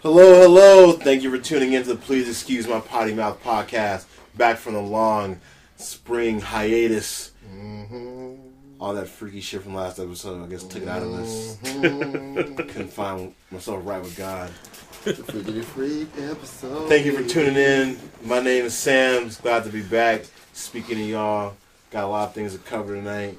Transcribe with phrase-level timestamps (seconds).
[0.00, 0.92] Hello, hello.
[0.92, 4.04] Thank you for tuning in to the Please Excuse My Potty Mouth podcast.
[4.36, 5.40] Back from the long
[5.76, 7.32] spring hiatus.
[7.52, 8.36] Mm-hmm.
[8.78, 11.56] All that freaky shit from last episode, I guess, took it out of us.
[11.64, 12.54] Mm-hmm.
[12.68, 14.50] Couldn't find myself right with God.
[14.50, 16.88] Freaky freak episode.
[16.88, 17.98] Thank you for tuning in.
[18.22, 19.28] My name is Sam.
[19.42, 20.26] Glad to be back.
[20.52, 21.56] Speaking to y'all.
[21.90, 23.36] Got a lot of things to cover tonight.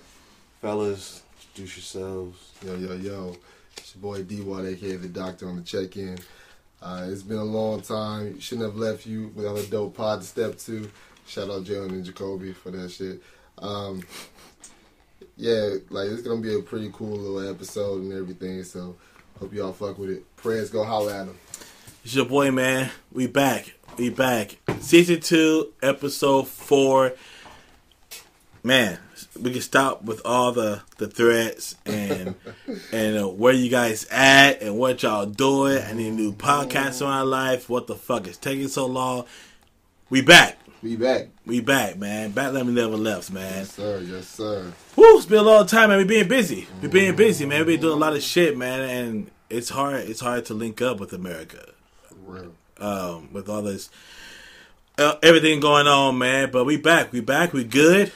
[0.61, 2.51] Fellas, introduce yourselves.
[2.65, 3.35] Yo, yo, yo.
[3.77, 6.19] It's your boy D Watt, aka the doctor on the check in.
[6.81, 8.39] Uh, it's been a long time.
[8.39, 10.89] Shouldn't have left you without a dope pod to step to.
[11.27, 13.21] Shout out Jalen and Jacoby for that shit.
[13.57, 14.01] Um,
[15.35, 18.63] yeah, like it's gonna be a pretty cool little episode and everything.
[18.63, 18.95] So
[19.39, 20.35] hope y'all fuck with it.
[20.37, 21.37] Prayers go holla at them.
[22.03, 22.89] It's your boy, man.
[23.11, 23.73] We back.
[23.97, 24.57] We back.
[24.79, 27.13] Season two, episode four.
[28.63, 28.97] Man,
[29.39, 32.35] we can stop with all the the threats and
[32.91, 35.79] and uh, where you guys at and what y'all doing.
[35.83, 37.69] I need a new podcast in my life.
[37.69, 39.25] What the fuck is taking so long?
[40.09, 40.57] We back.
[40.81, 41.27] We back.
[41.45, 42.31] We back, man.
[42.31, 43.53] Back let me never left, man.
[43.53, 43.99] Yes, sir.
[43.99, 44.71] Yes, sir.
[44.95, 45.97] Woo, it's been a long time, man.
[45.97, 46.67] We being busy.
[46.81, 47.65] We being busy, man.
[47.65, 50.01] We been doing a lot of shit, man, and it's hard.
[50.07, 51.73] It's hard to link up with America
[52.79, 53.89] um, with all this
[54.99, 56.51] uh, everything going on, man.
[56.51, 58.11] But we back, we back, we good.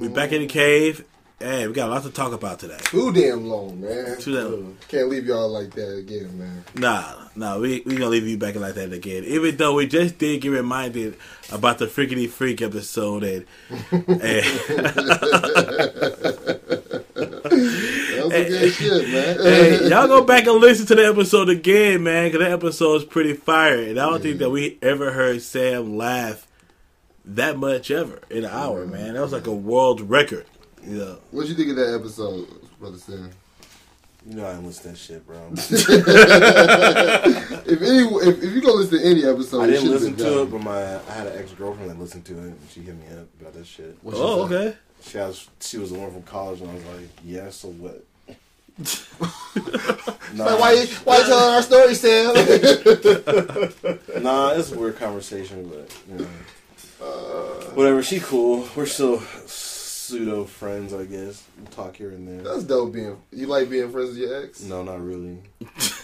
[0.00, 1.04] We back in the cave.
[1.38, 2.78] Hey, we got a lot to talk about today.
[2.84, 4.16] Too damn long, man.
[4.18, 4.76] Too damn- Long.
[4.88, 6.64] Can't leave y'all like that again, man.
[6.74, 9.24] Nah, nah, we we gonna leave you back like that again.
[9.24, 11.16] Even though we just did get reminded
[11.52, 13.44] about the freakity freak episode and,
[13.90, 14.44] and
[18.30, 19.36] That was good shit, man.
[19.42, 23.04] hey, y'all go back and listen to the episode again, man, because that episode is
[23.04, 23.78] pretty fire.
[23.80, 26.46] And I don't think that we ever heard Sam laugh
[27.24, 29.14] that much ever in an hour, man.
[29.14, 30.46] That was like a world record.
[30.86, 31.18] You know.
[31.30, 32.46] What you think of that episode,
[32.78, 33.30] brother Sam?
[34.26, 35.36] You know I didn't listen to that shit, bro.
[37.66, 40.22] If any, if, if you go listen to any episode, I it didn't listen to
[40.24, 40.38] done.
[40.46, 42.94] it, but my I had an ex girlfriend that listened to it, and she hit
[42.94, 43.96] me up about that shit.
[44.02, 44.54] What Oh, say?
[44.56, 44.76] okay.
[45.02, 48.04] She was she was the one from college, and I was like, yeah, so what?
[50.34, 52.34] nah, Like, why you why you telling our story, Sam?
[54.22, 56.26] nah, it's a weird conversation, but you know,
[57.00, 57.70] uh.
[57.74, 58.02] whatever.
[58.02, 58.68] She cool.
[58.74, 61.44] We're still pseudo friends, I guess.
[61.60, 62.42] We talk here and there.
[62.42, 62.92] That's dope.
[62.92, 64.62] Being you like being friends with your ex?
[64.62, 65.38] No, not really.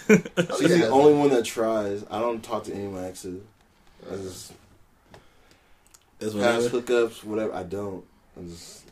[0.09, 0.77] She's yeah.
[0.77, 2.05] the only one that tries.
[2.09, 3.43] I don't talk to any of my exes.
[4.09, 4.17] I uh.
[4.17, 4.53] just
[6.21, 7.53] That's past hookups, whatever.
[7.53, 8.05] I don't.
[8.39, 8.85] I just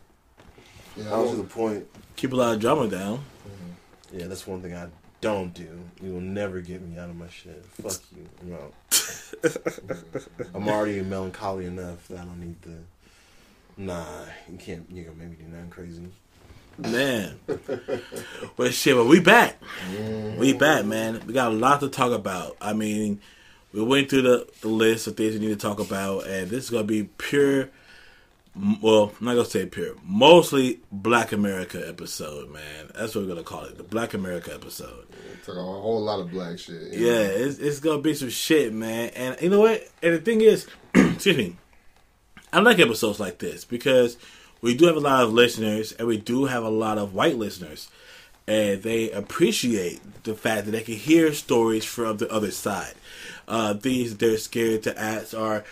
[0.97, 1.87] Yeah, I was to the point.
[2.17, 3.21] keep a lot of drama down.
[4.13, 4.89] Yeah, that's one thing I
[5.21, 5.81] don't do.
[6.03, 7.65] You will never get me out of my shit.
[7.83, 8.27] Fuck you.
[8.43, 8.75] I'm out.
[10.55, 12.77] I'm already melancholy enough that I don't need the.
[13.77, 14.05] Nah,
[14.51, 14.87] you can't.
[14.91, 16.09] You can make me do nothing crazy.
[16.79, 17.41] Man.
[18.57, 19.57] but shit, but we back.
[19.91, 20.59] We mm-hmm.
[20.59, 21.21] back, man.
[21.27, 22.57] We got a lot to talk about.
[22.61, 23.21] I mean,
[23.73, 26.65] we went through the, the list of things we need to talk about, and this
[26.65, 27.71] is going to be pure, m-
[28.83, 32.91] well, I'm not going to say pure, mostly Black America episode, man.
[32.95, 35.07] That's what we're going to call it, the Black America episode.
[35.45, 36.93] Talk a whole lot of black shit.
[36.93, 37.23] Yeah, know?
[37.23, 39.11] it's, it's going to be some shit, man.
[39.11, 39.89] And you know what?
[40.03, 41.57] And the thing is, excuse me,
[42.53, 44.17] I like episodes like this because
[44.61, 47.37] we do have a lot of listeners and we do have a lot of white
[47.37, 47.89] listeners.
[48.47, 52.95] And they appreciate the fact that they can hear stories from the other side.
[53.47, 55.65] Uh, these they're scared to ask or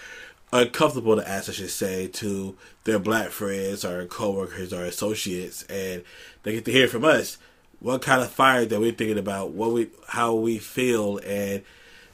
[0.53, 6.03] uncomfortable to ask, I should say, to their black friends or coworkers or associates, and
[6.43, 7.39] they get to hear from us
[7.81, 11.63] what kind of fire that we're thinking about, what we, how we feel, and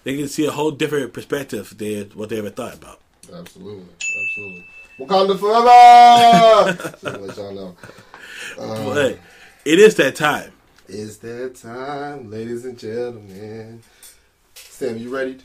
[0.05, 3.01] they can see a whole different perspective than what they ever thought about.
[3.33, 4.67] Absolutely, absolutely.
[4.99, 7.19] Wakanda forever.
[7.27, 7.77] Let y'all know.
[8.59, 9.19] Uh, but
[9.65, 10.53] it is that time.
[10.89, 13.83] It's that time, ladies and gentlemen.
[14.55, 15.39] Sam, you ready?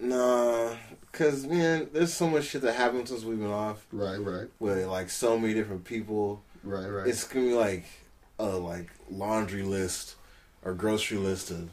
[0.00, 0.70] Nah,
[1.12, 4.84] cause man, there's so much shit that happened since we've been off Right, right, with
[4.86, 6.42] like so many different people.
[6.64, 7.06] right, right.
[7.06, 7.84] It's gonna be like
[8.38, 10.14] a like laundry list
[10.64, 11.68] or grocery list of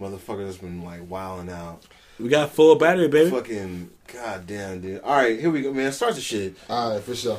[0.00, 1.82] motherfuckers that's been like wilding out.
[2.20, 3.30] We got full battery, baby.
[3.30, 5.00] Fucking goddamn, dude.
[5.02, 5.90] All right, here we go, man.
[5.90, 6.54] Start the shit.
[6.70, 7.36] All right, for sure.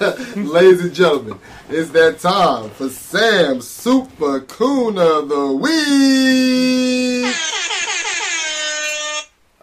[0.36, 7.32] Ladies and gentlemen, it's that time for Sam Super Coon of the Week.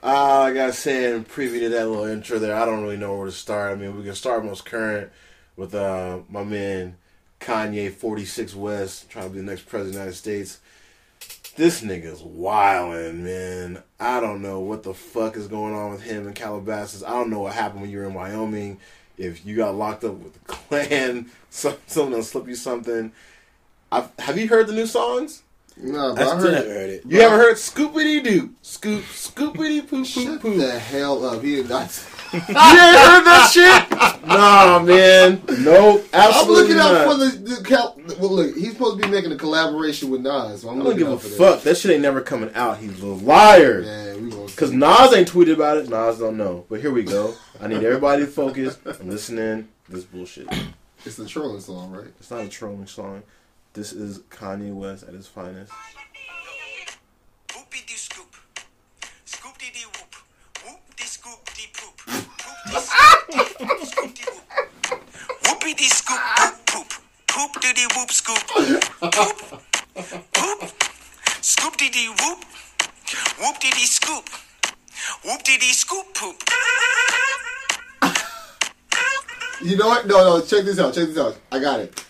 [0.04, 3.16] Uh, I gotta say, in preview to that little intro there, I don't really know
[3.16, 3.72] where to start.
[3.72, 5.10] I mean, we can start most current
[5.56, 6.98] with uh, my man
[7.40, 10.60] Kanye 46 West trying to be the next president of the United States.
[11.56, 13.82] This nigga's wildin', man.
[13.98, 17.02] I don't know what the fuck is going on with him in Calabasas.
[17.02, 18.80] I don't know what happened when you were in Wyoming.
[19.18, 23.14] If you got locked up with the Klan, some, someone will slip you something.
[23.90, 25.44] I've, have you heard the new songs?
[25.78, 27.04] Nah, I but I, still heard never heard it.
[27.08, 28.54] You haven't heard Scoopity Doo?
[28.62, 30.58] Scoop, Scoopity Poop Poop Shut Poop.
[30.58, 31.42] the hell up.
[31.42, 32.08] He did not.
[32.34, 34.28] You ain't heard that shit?
[34.28, 35.40] Nah, man.
[35.60, 36.04] Nope.
[36.12, 36.14] Absolutely.
[36.14, 39.32] I'm Absolutely looking out for the, the cal- Well, look, he's supposed to be making
[39.32, 40.62] a collaboration with Nas.
[40.62, 41.62] So I'm I don't looking give a out for fuck.
[41.62, 42.80] That shit ain't never coming out.
[42.80, 43.84] He's a liar.
[43.84, 44.20] That.
[44.20, 44.48] We gonna.
[44.56, 45.90] Cause Nas ain't tweeted about it.
[45.90, 46.66] Nas don't know.
[46.70, 47.36] But here we go.
[47.62, 49.68] I need everybody to focus and listen in.
[49.88, 50.48] This bullshit.
[51.06, 52.08] it's the trolling song, right?
[52.20, 53.22] It's not a trolling song.
[53.74, 55.72] This is Kanye West at his finest.
[57.50, 58.36] Whoopie dee scoop.
[59.26, 60.16] Scoop dee dee whoop.
[60.64, 61.98] Whoop dee scoop dee poop.
[62.06, 63.88] Poop scoop.
[63.88, 64.46] Scoop dee whoop.
[65.42, 66.94] Whoopie dee scoop poop poop.
[67.28, 68.44] Poop dee dee whoop scoop.
[69.12, 69.38] Poop.
[70.34, 70.72] Poop.
[71.42, 72.46] Scoop dee dee whoop.
[73.40, 74.30] Whoop dee dee scoop.
[75.26, 76.36] Whoop dee dee scoop poop.
[79.64, 80.06] You know what?
[80.06, 80.46] No, no.
[80.46, 80.94] Check this out.
[80.94, 81.38] Check this out.
[81.52, 82.06] I got it.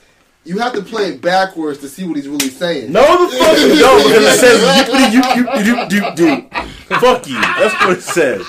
[0.45, 2.92] You have to play it backwards to see what he's really saying.
[2.92, 7.00] No, the fuck you don't, because it says yippity yoop yoop doop doop doop.
[7.00, 7.40] Fuck you.
[7.40, 8.45] That's what it says.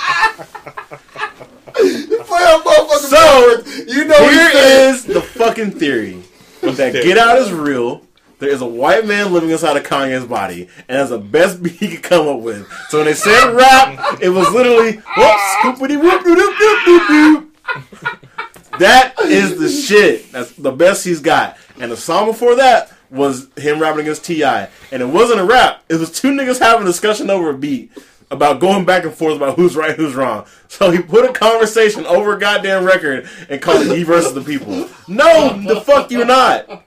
[1.74, 3.94] Play a motherfucker So, backwards.
[3.94, 4.94] You know what Here he's saying.
[4.94, 6.22] is the fucking theory
[6.62, 8.02] that Get Out is real.
[8.40, 11.74] There is a white man living inside of Kanye's body, and that's the best beat
[11.74, 12.68] he could come up with.
[12.88, 17.46] So when they said rap, it was literally whoop scoopity whoop doop doop doop doop
[17.46, 18.78] doop.
[18.80, 20.32] That is the shit.
[20.32, 21.56] That's the best he's got.
[21.80, 25.82] And the song before that was him rapping against Ti, and it wasn't a rap.
[25.88, 27.90] It was two niggas having a discussion over a beat
[28.30, 30.46] about going back and forth about who's right, who's wrong.
[30.68, 34.40] So he put a conversation over a goddamn record and called it "Ye versus the
[34.40, 36.84] People." No, the fuck you're not.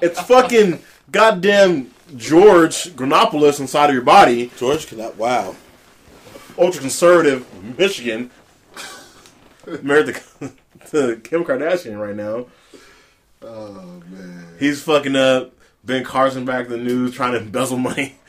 [0.00, 0.80] It's fucking
[1.10, 5.16] goddamn George Granopoulos inside of your body, George cannot.
[5.16, 5.54] Wow.
[6.58, 7.46] ultra conservative
[7.78, 8.30] Michigan,
[9.82, 10.52] married to,
[10.90, 12.46] to Kim Kardashian right now.
[13.44, 14.46] Oh man.
[14.58, 15.52] He's fucking up.
[15.84, 18.16] Ben Carson back in the news trying to embezzle money.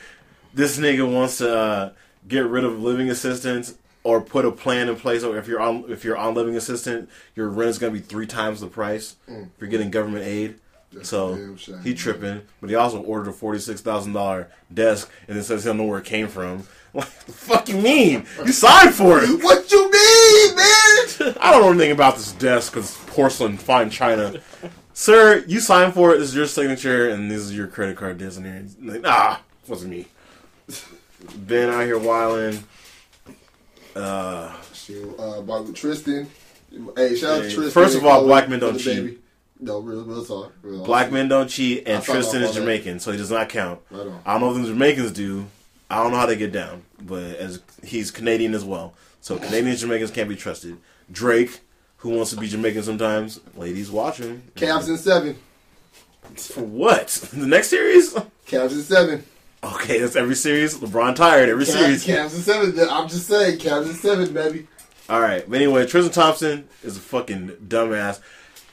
[0.54, 1.92] This nigga wants to uh,
[2.28, 3.74] get rid of living assistance
[4.04, 5.24] or put a plan in place.
[5.24, 8.28] Or if you're on if you're on living assistant, your rent is gonna be three
[8.28, 10.60] times the price if you're getting government aid.
[10.92, 15.10] That's So shame, he tripping, but he also ordered a forty six thousand dollar desk,
[15.26, 16.62] and it says he don't know where it came from.
[16.94, 18.24] Like the fuck you mean?
[18.46, 19.28] You signed for it.
[19.42, 21.34] What you mean, man?
[21.40, 24.34] I don't know anything about this desk because porcelain, fine china.
[24.96, 26.18] Sir, you signed for it.
[26.18, 28.64] This is your signature, and this is your credit card here.
[28.80, 30.06] Like, nah, wasn't me.
[31.36, 32.62] Ben out here wilding.
[33.96, 36.30] Uh, Shoot, uh, about with Tristan.
[36.96, 37.70] Hey, shout out to Tristan.
[37.70, 38.96] first of all, black men don't cheat.
[38.96, 39.18] baby.
[39.58, 40.52] No, real, real talk.
[40.62, 41.14] Real black awesome.
[41.14, 42.60] men don't cheat, and Tristan is all that.
[42.60, 43.80] Jamaican, so he does not count.
[43.90, 44.06] Right.
[44.24, 45.46] I don't know if the Jamaicans do.
[45.90, 49.80] I don't know how they get down, but as he's Canadian as well, so Canadians
[49.80, 50.76] Jamaicans can't be trusted.
[51.10, 51.60] Drake,
[52.04, 54.42] who wants to be Jamaican sometimes, ladies watching.
[54.56, 55.36] Cavs in seven.
[56.36, 57.08] For what?
[57.32, 58.12] The next series?
[58.46, 59.24] Cavs in seven.
[59.64, 60.76] Okay, that's every series.
[60.76, 62.06] LeBron tired every Cavs, series.
[62.06, 62.88] Cavs in seven.
[62.90, 64.68] I'm just saying, Cavs in seven, baby.
[65.08, 68.20] All right, but anyway, Tristan Thompson is a fucking dumbass.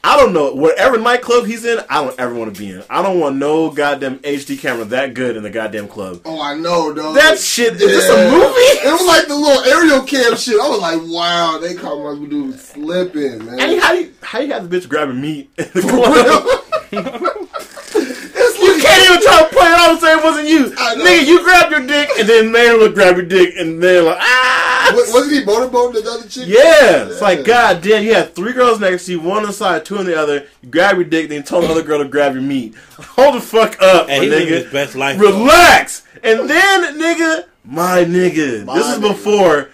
[0.03, 1.79] I don't know whatever nightclub he's in.
[1.89, 2.83] I don't ever want to be in.
[2.89, 6.21] I don't want no goddamn HD camera that good in the goddamn club.
[6.25, 7.15] Oh, I know, dog.
[7.15, 8.71] That shit is this a movie?
[8.83, 10.59] It was like the little aerial cam shit.
[10.59, 13.59] I was like, wow, they caught my dude slipping, man.
[13.59, 17.47] And how you how you got the bitch grabbing meat in the club?
[19.13, 20.65] It's You like- can't even try to play it off and say it wasn't you.
[21.05, 24.17] Nigga, you grabbed your dick and then man would grab your dick and then like
[24.19, 24.91] ah.
[24.93, 26.45] Wa- Wasn't he motorboating the other chick?
[26.47, 28.03] Yeah, it's like god damn.
[28.03, 30.47] You had three girls next to you, one on the side, two on the other.
[30.61, 32.75] You grab your dick, then you tell the other girl to grab your meat.
[32.99, 34.47] Hold the fuck up, And my he nigga.
[34.47, 35.17] his best life.
[35.19, 35.25] though.
[35.31, 38.65] Relax, and then nigga, my nigga.
[38.65, 39.07] My this is nigga.
[39.09, 39.69] before.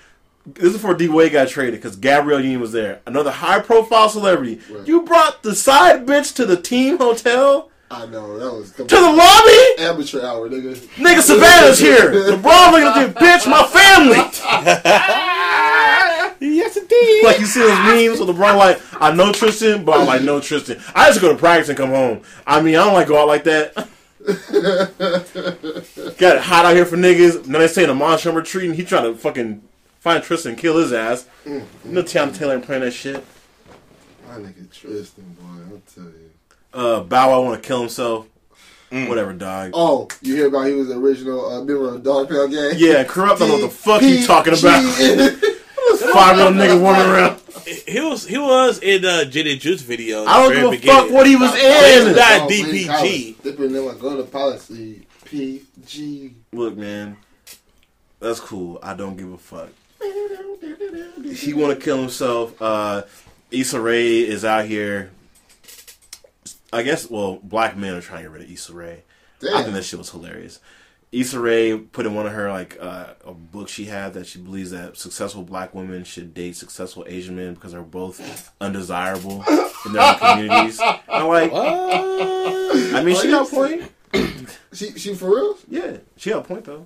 [0.45, 3.01] This is before D Wade got traded because Gabrielle Union was there.
[3.05, 4.61] Another high profile celebrity.
[4.69, 4.87] Right.
[4.87, 8.95] You brought the side bitch to the team hotel I know that was to the
[8.95, 9.81] lobby.
[9.83, 10.75] amateur hour, nigga.
[10.95, 12.11] Nigga, Savannah's here.
[12.31, 14.19] LeBron looking at you, bitch, my family.
[16.39, 17.23] Yes, indeed.
[17.23, 20.39] Like you see those memes with LeBron like, I know Tristan, but I'm like, no
[20.39, 20.79] Tristan.
[20.93, 22.21] I just go to practice and come home.
[22.45, 23.73] I mean, I don't like go out like that.
[26.17, 27.43] Got it hot out here for niggas.
[27.43, 29.63] And then they say the Monsham retreat and he trying to fucking
[29.99, 31.27] find Tristan and kill his ass.
[31.45, 31.89] Mm-hmm.
[31.89, 33.25] You know Teyana Taylor ain't playing that shit.
[34.27, 35.46] My nigga Tristan, boy, I'll tell you.
[36.73, 38.27] Uh, Bow Wow want to kill himself.
[38.89, 39.71] Whatever, dog.
[39.73, 42.71] Oh, you hear about he was the original uh, member of the Dog Pound Gang?
[42.77, 43.41] Yeah, corrupt.
[43.41, 44.81] I don't know what the fuck you talking about.
[46.13, 47.41] Five year old nigga running around.
[47.85, 50.23] He was he was in uh, Jenny Juice video.
[50.25, 51.01] I don't the give a beginning.
[51.01, 51.63] fuck what he was He's
[52.07, 52.15] in.
[52.15, 52.87] not Oh, DPG.
[52.87, 53.37] Collins.
[53.43, 55.05] Dipping them like go to policy.
[55.25, 56.33] PG.
[56.53, 57.17] Look, man,
[58.21, 58.79] that's cool.
[58.81, 59.69] I don't give a fuck.
[61.35, 62.61] He want to kill himself.
[62.61, 63.03] Uh,
[63.51, 65.11] Issa Rae is out here.
[66.73, 67.09] I guess.
[67.09, 69.03] Well, black men are trying to get rid of Issa Rae.
[69.43, 70.59] I think that shit was hilarious.
[71.11, 74.39] Issa Rae put in one of her like uh, a book she had that she
[74.39, 79.43] believes that successful black women should date successful Asian men because they're both undesirable
[79.85, 80.79] in their own communities.
[80.81, 83.91] I'm like, I mean, she got a point.
[84.73, 85.57] She she for real?
[85.67, 86.85] Yeah, she got a point though.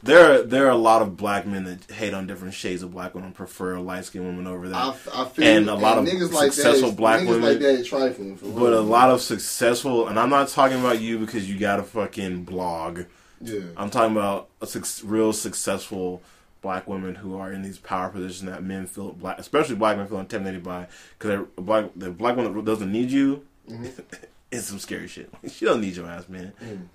[0.00, 2.92] There, are, there are a lot of black men that hate on different shades of
[2.92, 4.76] black women, prefer light skinned women over that.
[4.76, 7.58] I, I feel And a lot of niggas like successful that, black niggas women- like
[7.58, 8.78] that trifling But real.
[8.78, 12.44] a lot of successful, and I'm not talking about you because you got a fucking
[12.44, 13.02] blog.
[13.40, 13.60] yeah.
[13.76, 16.22] I'm talking about a suc real successful
[16.62, 20.06] black women who are in these power positions that men feel black, especially black men
[20.06, 20.86] feel intimidated by
[21.18, 23.44] because black the black woman that doesn't need you.
[23.68, 23.86] Mm-hmm.
[24.52, 25.28] it's some scary shit.
[25.50, 26.52] She don't need your ass, man.
[26.64, 26.86] Mm.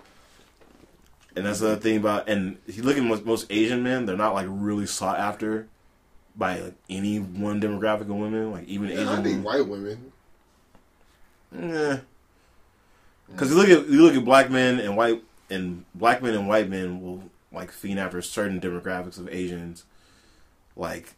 [1.36, 4.16] And that's the thing about, and if you look at most, most Asian men, they're
[4.16, 5.66] not like really sought after
[6.36, 9.24] by like any one demographic of women, like even Yeah, I Asian.
[9.24, 10.12] think white women.
[11.56, 11.98] Yeah.
[13.30, 16.46] Because you look at you look at black men and white and black men and
[16.48, 17.22] white men will
[17.52, 19.84] like fiend after certain demographics of Asians,
[20.76, 21.14] like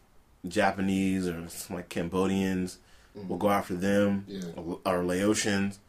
[0.47, 2.77] Japanese or like Cambodians
[3.17, 3.27] mm.
[3.27, 4.41] will go after them, Yeah.
[4.55, 5.79] or, or Laotians.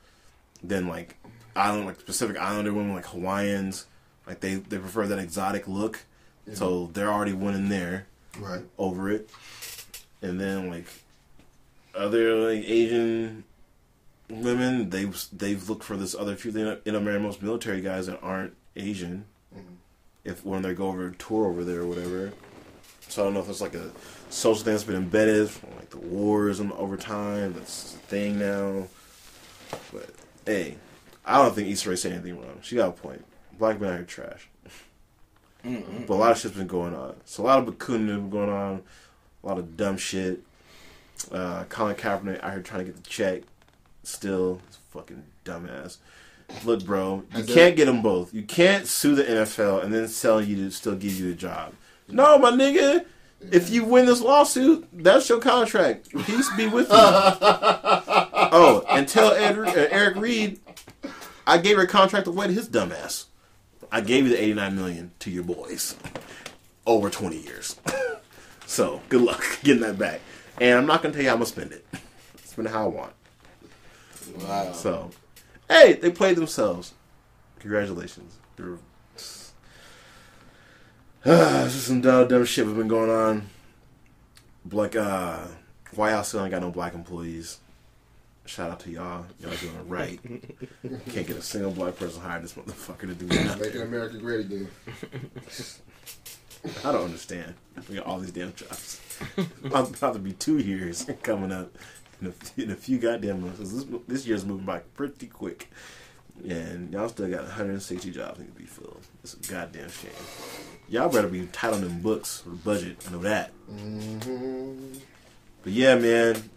[0.63, 1.17] Then like
[1.55, 3.87] island like Pacific Islander women like Hawaiians,
[4.29, 6.05] like they they prefer that exotic look,
[6.53, 8.07] so they're already winning there
[8.39, 8.63] Right.
[8.79, 9.31] over it.
[10.23, 10.87] And then like
[11.95, 13.45] other like Asian
[14.29, 17.23] women, they've they've looked for this other few thing in America.
[17.23, 19.25] Most military guys that aren't Asian,
[19.57, 19.75] mm-hmm.
[20.25, 22.33] if when they go over a tour over there or whatever.
[23.09, 23.91] So I don't know if it's like a
[24.29, 27.55] social thing that's been embedded from like the wars and over time.
[27.55, 28.89] That's a thing now.
[29.93, 30.11] But
[30.45, 30.77] hey,
[31.25, 32.59] I don't think Issa Rae said anything wrong.
[32.61, 33.25] She got a point.
[33.59, 34.49] Black men are trash.
[35.63, 37.17] But a lot of shit's been going on.
[37.25, 38.83] So a lot of has been going on.
[39.43, 40.43] A lot of dumb shit.
[41.33, 43.43] Uh, Colin Kaepernick out here trying to get the check.
[44.03, 44.61] Still,
[44.91, 45.99] fucking dumbass.
[46.65, 48.33] Look, bro, you can't get them both.
[48.33, 51.75] You can't sue the NFL and then sell you to still give you a job.
[52.09, 53.05] No, my nigga.
[53.53, 56.11] If you win this lawsuit, that's your contract.
[56.25, 56.97] Peace be with you.
[56.97, 60.61] oh, and tell Ed, uh, Eric Reid,
[61.47, 63.27] I gave her a contract to to his dumbass.
[63.91, 65.97] I gave you the 89 million to your boys
[66.87, 67.77] over 20 years.
[68.67, 70.21] so good luck getting that back.
[70.61, 71.87] And I'm not gonna tell you how I'm gonna spend it.
[72.45, 73.13] Spend it how I want.
[74.41, 74.73] Wow.
[74.73, 75.11] So,
[75.69, 76.95] hey, they played themselves.
[77.61, 78.37] Congratulations.
[78.59, 78.79] You're...
[81.25, 83.49] this is some dumb, dumb shit that's been going on.
[84.71, 85.47] Like, uh,
[85.95, 87.59] White House still ain't got no black employees.
[88.49, 89.27] Shout out to y'all.
[89.41, 90.19] Y'all doing it right.
[91.13, 93.61] Can't get a single black person hired this motherfucker to do nothing.
[93.61, 94.69] Making America great again.
[96.83, 97.55] I don't understand.
[97.91, 99.03] We got all these damn jobs.
[99.65, 101.77] About, about to be two years coming up
[102.23, 103.59] in a, in a few goddamn months.
[103.59, 105.71] This, this year's moving by pretty quick.
[106.49, 109.03] And y'all still got 160 jobs need to be filled.
[109.23, 110.11] It's a goddamn shame.
[110.89, 113.05] Y'all better be tight on them books for the budget.
[113.09, 113.51] I know that.
[113.71, 114.95] Mm-hmm.
[115.65, 116.49] But yeah, man.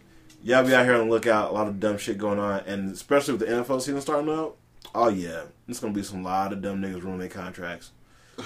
[0.43, 1.51] Y'all be out here on the lookout.
[1.51, 2.61] A lot of dumb shit going on.
[2.61, 4.57] And especially with the NFL season starting up.
[4.95, 5.43] Oh, yeah.
[5.67, 7.91] It's to be some lot of dumb niggas ruining their contracts.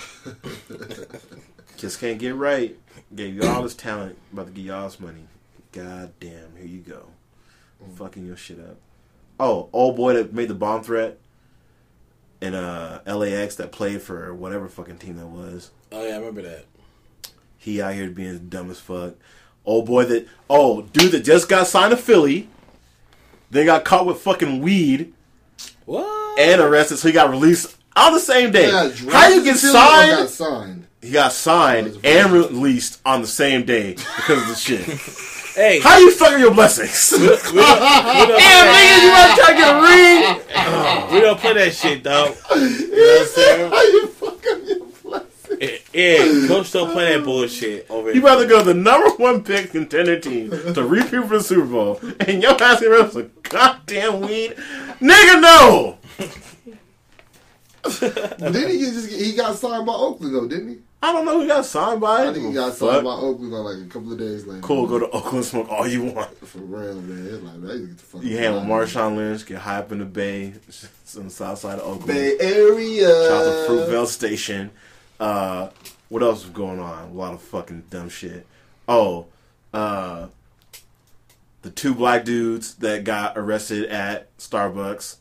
[1.78, 2.78] Just can't get right.
[3.14, 5.28] Gave you all this talent, about to give y'all this money.
[5.72, 7.08] God damn, here you go.
[7.96, 8.78] Fucking your shit up.
[9.40, 11.18] Oh, old boy that made the bomb threat
[12.42, 15.72] in uh, LAX that played for whatever fucking team that was.
[15.92, 16.66] Oh yeah, I remember that.
[17.58, 19.16] He out here being dumb as fuck.
[19.66, 22.50] Old boy that oh dude that just got signed to Philly,
[23.52, 25.14] then got caught with fucking weed
[25.86, 26.40] What?
[26.40, 28.68] and arrested, so he got released on the same day.
[28.68, 30.12] Yeah, How you get signed?
[30.12, 30.88] Got signed.
[31.02, 34.82] He got signed and released on the same day because of the shit.
[35.56, 37.12] hey, How you fucking your blessings?
[37.20, 41.14] we don't, we don't, Damn, nigga, you want to try to get a ring?
[41.14, 42.36] we don't play that shit, dog.
[42.56, 43.72] You know what I'm saying?
[43.72, 44.25] How you fucking your blessing?
[45.96, 49.72] Yeah, coach don't still play that bullshit over You rather go the number one pick
[49.72, 53.32] contender team to repeat for the Super Bowl, and your ass get rid of some
[53.44, 54.56] goddamn weed?
[55.00, 55.98] Nigga, no!
[57.84, 60.78] But then he get- just he got signed by Oakland though, didn't he?
[61.04, 62.28] I don't know who got signed by.
[62.28, 62.94] I think he got Fuck.
[62.94, 64.62] signed by Oakland uh, like a couple of days later.
[64.62, 66.36] Cool, go to Oakland, smoke all you want.
[66.48, 67.28] For real, man.
[67.28, 68.76] It's like, man, you get the fuck You out hang of with here.
[69.02, 70.54] Marshawn Lynch, get high up in the Bay,
[71.16, 72.08] on the south side of Oakland.
[72.08, 73.08] Bay Area.
[73.08, 74.72] Shout out to Fruitvale Station.
[75.20, 75.70] Uh,
[76.10, 77.10] what else was going on?
[77.10, 78.46] A lot of fucking dumb shit.
[78.88, 79.28] Oh,
[79.74, 80.28] uh,
[81.62, 85.18] the two black dudes that got arrested at Starbucks.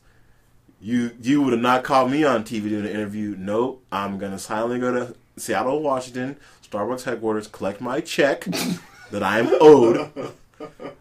[0.79, 3.35] You you would have not called me on TV doing an interview.
[3.37, 3.83] Nope.
[3.91, 6.37] I'm gonna silently go to Seattle, Washington,
[6.69, 8.45] Starbucks headquarters, collect my check
[9.11, 10.11] that I am owed.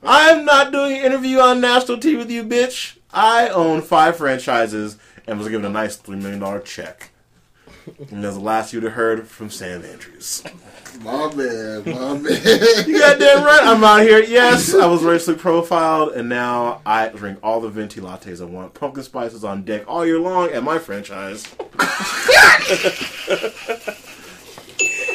[0.02, 2.98] I am not doing an interview on national TV with you, bitch.
[3.12, 7.10] I own five franchises, and was given a nice $3 million check.
[8.10, 10.42] And that's the last you'd have heard from Sam Andrews.
[11.02, 12.24] My man, my man.
[12.86, 13.60] You goddamn right.
[13.62, 14.22] I'm out here.
[14.22, 18.74] Yes, I was racially profiled, and now I drink all the venti lattes I want.
[18.74, 21.44] Pumpkin spice is on deck all year long at my franchise.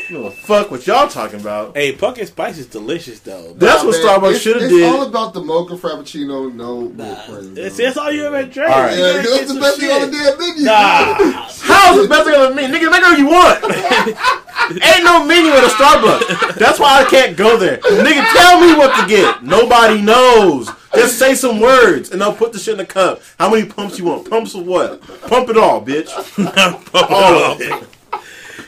[0.09, 1.75] you know the fuck what y'all talking about?
[1.77, 3.53] Hey, pumpkin spice is delicious though.
[3.53, 4.81] That's what Man, Starbucks should have did.
[4.83, 7.53] It's all about the mocha frappuccino, no milk cream.
[7.55, 7.85] That's, bro.
[7.85, 8.71] that's all you ever drank.
[8.75, 8.97] All right.
[8.97, 10.37] You Yeah, that's the some best thing on the shit.
[10.37, 10.63] damn menu.
[10.65, 11.13] Nah,
[11.61, 12.63] How's the best thing of me?
[12.63, 13.63] Nigga, make what you want.
[14.83, 16.55] Ain't no menu at a Starbucks.
[16.55, 17.77] That's why I can't go there.
[17.77, 19.43] Nigga, tell me what to get.
[19.43, 20.69] Nobody knows.
[20.93, 23.21] Just say some words and they'll put the shit in the cup.
[23.37, 24.29] How many pumps you want?
[24.29, 25.01] Pumps of what?
[25.27, 26.07] Pump it all, bitch.
[26.91, 27.89] pump All it of it.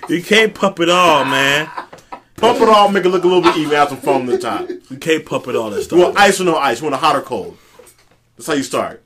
[0.09, 1.69] You can't pump it all, man.
[2.37, 4.37] Pump it all, make it look a little bit even, add some foam to the
[4.39, 4.67] top.
[4.89, 5.69] You can't pump it all.
[5.69, 6.79] That You want ice or no ice?
[6.81, 7.57] You want a hot or cold?
[8.35, 9.03] That's how you start.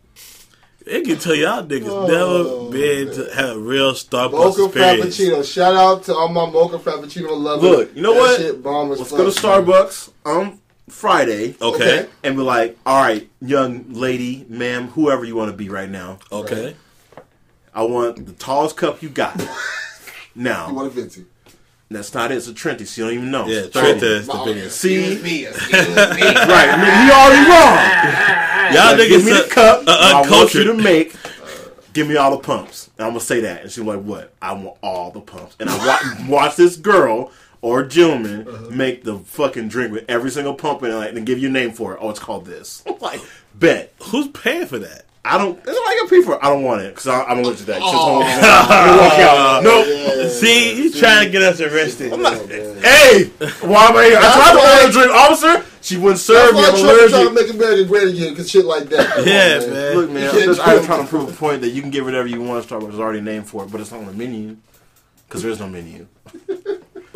[0.86, 5.18] It can tell y'all niggas Oh, never been to have a real Starbucks Mocha experience.
[5.18, 5.54] frappuccino.
[5.54, 7.64] Shout out to all my mocha frappuccino lovers.
[7.70, 8.40] Look, you know That what?
[8.40, 9.64] Shit bomb Let's fuck, go to man.
[9.66, 12.08] Starbucks on Friday Okay.
[12.24, 16.20] and be like, all right, young lady, ma'am, whoever you want to be right now.
[16.32, 16.76] Okay.
[17.74, 19.36] I want the tallest cup you got.
[20.36, 21.26] You now, want a venti?
[21.90, 22.36] that's not it.
[22.36, 23.46] It's a Trenta, so you don't even know.
[23.48, 24.82] Yeah, So- Trent is the My- biggest.
[24.82, 25.94] See, me, excuse me.
[25.96, 26.70] right?
[26.70, 28.74] I mean, he already wrong.
[28.74, 29.84] Y'all Now, give me niggas the cup.
[29.88, 31.16] uh, I want you to make.
[31.94, 32.90] Give me all the pumps.
[32.98, 34.34] And I'm gonna say that, and she's like, "What?
[34.42, 38.66] I want all the pumps." And I wa- watch this girl or gentleman Uh-huh.
[38.72, 41.72] make the fucking drink with every single pump in it, and give you a name
[41.72, 42.00] for it.
[42.02, 42.84] Oh, it's called this.
[42.86, 43.22] I'm like,
[43.54, 43.94] bet.
[44.04, 45.06] Who's paying for that?
[45.28, 45.58] I don't.
[45.58, 46.38] It's like a people.
[46.42, 47.80] I don't want it because I'm allergic to that.
[47.82, 48.20] Just Oh.
[49.02, 49.64] walk out.
[49.64, 49.86] Nope.
[49.90, 50.30] Yeah.
[50.30, 52.12] See, you trying to get us arrested.
[52.12, 52.48] Yeah, man.
[52.82, 53.26] Hey,
[53.62, 54.18] why am I here?
[54.18, 55.66] I tried to why- order a drink, officer.
[55.82, 56.60] She wouldn't That's serve me.
[56.62, 57.34] why I'm Trump trying to allergic.
[57.34, 59.08] make America great again, because shit like that.
[59.10, 59.96] Come on, Yeah, man.
[59.98, 62.28] Look, man, I'm just I'm trying to prove a point that you can get whatever
[62.28, 62.66] you want.
[62.68, 64.58] Starbucks is already named for it, but it's not on the menu
[65.28, 66.08] because there's no menu.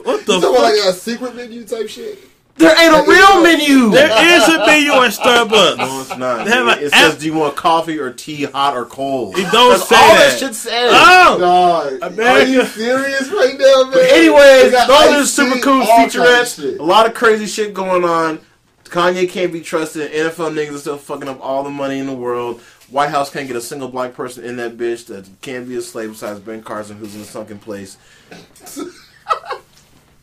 [0.03, 0.59] What the You talking fuck?
[0.63, 2.19] like a secret menu type shit?
[2.59, 3.89] There ain't a real menu.
[3.89, 5.77] There is a menu at Starbucks.
[5.77, 6.45] No, it's not.
[6.45, 9.49] They have It, it says, "Do you want coffee or tea, hot or cold?" It
[9.51, 10.29] don't That's say all that.
[10.31, 10.91] that shit says.
[10.93, 11.99] Oh, oh!
[12.09, 13.91] Dog, are you serious right now, man?
[13.93, 16.79] But anyways, They got those are super cool all kinds of featurettes.
[16.79, 18.39] A lot of crazy shit going on.
[18.83, 20.11] Kanye can't be trusted.
[20.11, 22.59] NFL niggas are still fucking up all the money in the world.
[22.89, 25.81] White House can't get a single black person in that bitch that can't be a
[25.81, 27.97] slave besides Ben Carson, who's in a sunken place.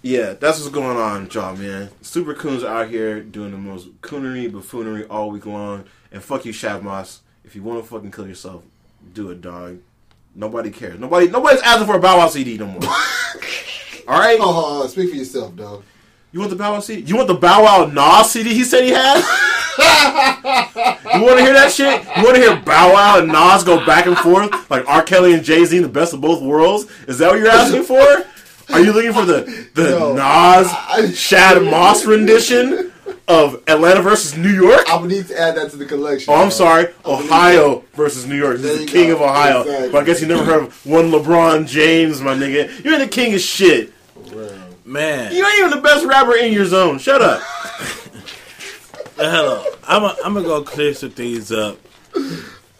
[0.06, 1.90] yeah, that's what's going on, y'all, man.
[2.00, 5.84] Super coons are out here doing the most coonery, buffoonery all week long.
[6.12, 7.22] And fuck you, Shad Moss.
[7.44, 8.62] If you want to fucking kill yourself,
[9.12, 9.80] do it, dog.
[10.32, 11.00] Nobody cares.
[11.00, 12.82] Nobody, nobody's asking for a Bow Wow CD no more.
[12.84, 14.38] all right.
[14.40, 15.82] Oh, oh, oh, speak for yourself, dog.
[16.30, 17.02] You want the Bow Wow CD?
[17.02, 19.16] You want the Bow Wow Nas CD he said he had?
[21.16, 22.04] you want to hear that shit?
[22.16, 25.02] You want to hear Bow Wow and Nas go back and forth like R.
[25.02, 26.86] Kelly and Jay Z, the best of both worlds?
[27.08, 28.24] Is that what you're asking for?
[28.72, 30.12] Are you looking for the the No.
[30.14, 32.92] Nas Shad Moss rendition
[33.28, 34.88] of Atlanta versus New York?
[34.88, 36.32] I would need to add that to the collection.
[36.32, 36.52] Oh, I'm dog.
[36.52, 38.58] sorry, believe Ohio versus New York.
[38.58, 39.16] There He's the king go.
[39.16, 39.60] of Ohio.
[39.62, 39.90] Exactly.
[39.90, 42.84] But I guess you never heard of one LeBron James, my nigga.
[42.84, 43.92] You ain't the king of shit.
[44.84, 45.32] Man.
[45.32, 46.98] You ain't even the best rapper in your zone.
[46.98, 47.40] Shut up.
[49.16, 49.64] Hello.
[49.88, 51.78] I'm a, I'm gonna go clear some things up.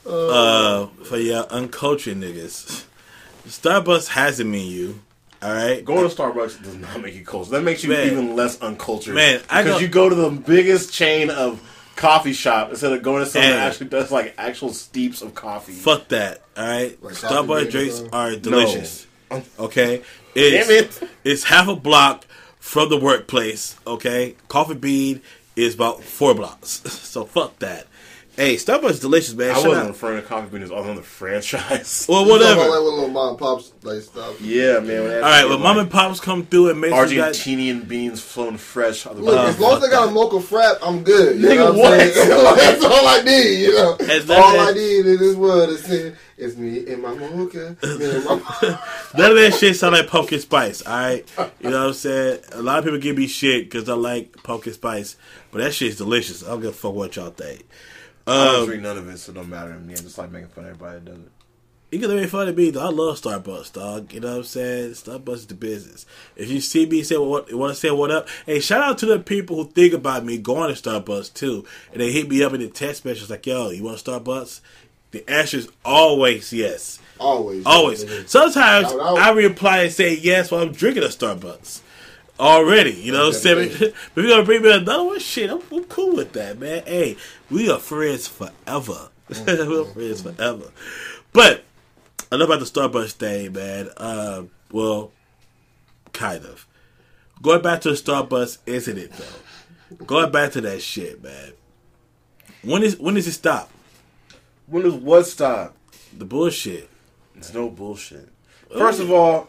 [0.07, 2.85] Uh, for y'all uncultured niggas.
[3.49, 4.99] Starbucks has a menu.
[5.47, 5.85] All right.
[5.85, 7.53] Going to Starbucks does not make you cultured.
[7.53, 8.07] That makes you Man.
[8.09, 9.15] even less uncultured.
[9.15, 11.63] Man, I because go- you go to the biggest chain of
[11.95, 15.73] coffee shop instead of going to someone that actually does like actual steeps of coffee.
[15.73, 16.43] Fuck that.
[16.57, 17.01] All right.
[17.01, 19.07] Like coffee Starbucks drinks are delicious.
[19.31, 19.43] No.
[19.61, 20.03] Okay.
[20.39, 21.11] It's, Damn it.
[21.25, 22.27] It's half a block
[22.59, 23.75] from the workplace.
[23.87, 24.37] Okay.
[24.49, 25.23] Coffee Bean
[25.57, 26.69] is about four blocks.
[26.93, 27.87] so fuck that.
[28.37, 29.49] Hey, Starbucks is delicious, man.
[29.51, 32.05] I Shout wasn't out- referring to coffee bean as other than the franchise.
[32.07, 32.71] Well, You talking about, whatever.
[32.71, 34.39] like when little mom and pops like stuff.
[34.43, 35.07] yeah, man.
[35.15, 35.49] All right.
[35.49, 39.07] When mom and pops come through and make sure you got Argentinian beans flown fresh.
[39.07, 39.51] out the Look, bottom.
[39.51, 41.41] as long as they got a mocha frap, I'm good.
[41.41, 41.99] You Nigga, know what?
[41.99, 42.29] I'm saying?
[42.45, 42.57] what?
[42.59, 43.59] That's all I need.
[43.63, 47.01] You know, And all then- I need in this world is me, is me and
[47.03, 47.75] my mocha.
[47.83, 47.89] Me
[49.19, 51.27] None of that shit sound like pumpkin spice, alright?
[51.63, 52.41] You know what I'm saying?
[52.53, 55.17] A lot of people give me shit because I like pumpkin spice,
[55.51, 56.45] but that shit's delicious.
[56.45, 57.67] I don't give a fuck what y'all think.
[58.27, 59.95] I don't Um, drink none of it, so it don't matter to me.
[59.95, 61.31] I just like making fun of everybody that does it.
[61.93, 62.81] you can make fun of me, though.
[62.87, 64.13] I love Starbucks, dog.
[64.13, 64.91] You know what I'm saying?
[64.93, 66.05] Starbucks is the business.
[66.35, 68.99] If you see me say what, you want to say what up, hey, shout out
[68.99, 72.43] to the people who think about me going to Starbucks too, and they hit me
[72.43, 74.61] up in the text messages like, "Yo, you want Starbucks?"
[75.13, 76.99] The answer is always yes.
[77.21, 78.05] always, Always.
[78.05, 78.29] nigga.
[78.29, 79.19] Sometimes Shout out.
[79.19, 81.81] I reply and say yes while I'm drinking a Starbucks.
[82.39, 83.71] Already, you know what I'm saying?
[83.81, 86.83] If you're gonna bring me another one, shit, I'm, I'm cool with that, man.
[86.87, 87.17] Hey,
[87.51, 89.09] we are friends forever.
[89.29, 89.69] Mm-hmm.
[89.69, 90.71] We're friends forever.
[91.33, 91.65] But
[92.31, 93.89] enough about the Starbucks thing, man.
[93.97, 95.11] Uh, well,
[96.13, 96.65] kind of.
[97.43, 99.97] Going back to the Starbucks incident, though.
[100.05, 101.53] Going back to that shit, man.
[102.63, 103.71] When is when does it stop?
[104.67, 105.77] When does what stop?
[106.17, 106.89] The bullshit.
[107.37, 108.29] It's no bullshit.
[108.77, 109.49] First of all,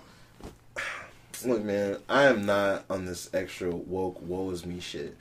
[1.45, 5.15] look, man, I am not on this extra woke woe is me shit.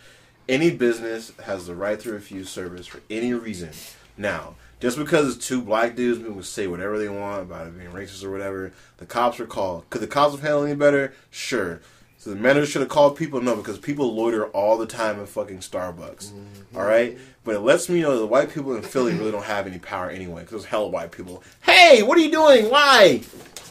[0.49, 3.71] Any business has the right to refuse service for any reason.
[4.17, 7.79] Now, just because it's two black dudes, people can say whatever they want about it
[7.79, 8.73] being racist or whatever.
[8.99, 9.89] The cops are called.
[9.91, 11.15] Could the cops have handled any better?
[11.31, 11.81] Sure.
[12.19, 13.41] So the manager should have called people.
[13.41, 16.33] No, because people loiter all the time in fucking Starbucks.
[16.33, 16.77] Mm-hmm.
[16.77, 19.45] All right, but it lets me know that the white people in Philly really don't
[19.45, 20.43] have any power anyway.
[20.43, 21.43] Because there's hella white people.
[21.63, 22.71] Hey, what are you doing?
[22.71, 23.23] Why?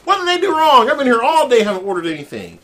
[0.05, 0.89] What did they do wrong?
[0.89, 2.59] I've been here all day, haven't ordered anything.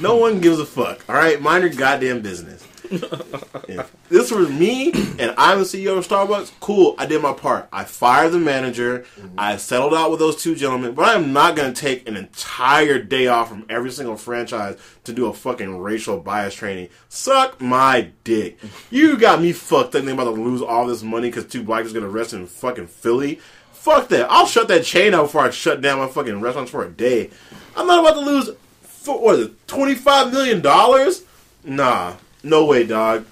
[0.00, 1.02] No one gives a fuck.
[1.08, 2.64] All right, mind your goddamn business.
[2.90, 6.94] if this was me and I'm the CEO of Starbucks, cool.
[6.96, 7.68] I did my part.
[7.70, 9.00] I fired the manager.
[9.00, 9.34] Mm-hmm.
[9.36, 10.94] I settled out with those two gentlemen.
[10.94, 15.12] But I'm not going to take an entire day off from every single franchise to
[15.12, 16.88] do a fucking racial bias training.
[17.08, 18.58] Suck my dick.
[18.90, 19.92] You got me fucked up.
[19.92, 23.38] Thinking about to lose all this money because two get arrested in fucking Philly.
[23.78, 24.30] Fuck that.
[24.30, 27.30] I'll shut that chain out before I shut down my fucking restaurants for a day.
[27.76, 28.50] I'm not about to lose,
[28.82, 31.76] for, what is it, $25 million?
[31.76, 32.16] Nah.
[32.42, 33.24] No way, dog.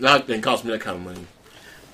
[0.00, 1.26] That didn't cost me that kind of money.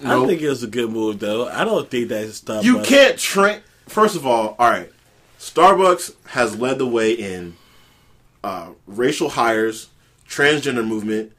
[0.02, 1.48] I think it was a good move, though.
[1.48, 2.64] I don't think that's stuff.
[2.64, 3.60] You can't train.
[3.86, 4.90] First of all, all right.
[5.38, 7.56] Starbucks has led the way in
[8.42, 9.88] uh, racial hires,
[10.28, 11.32] transgender movement,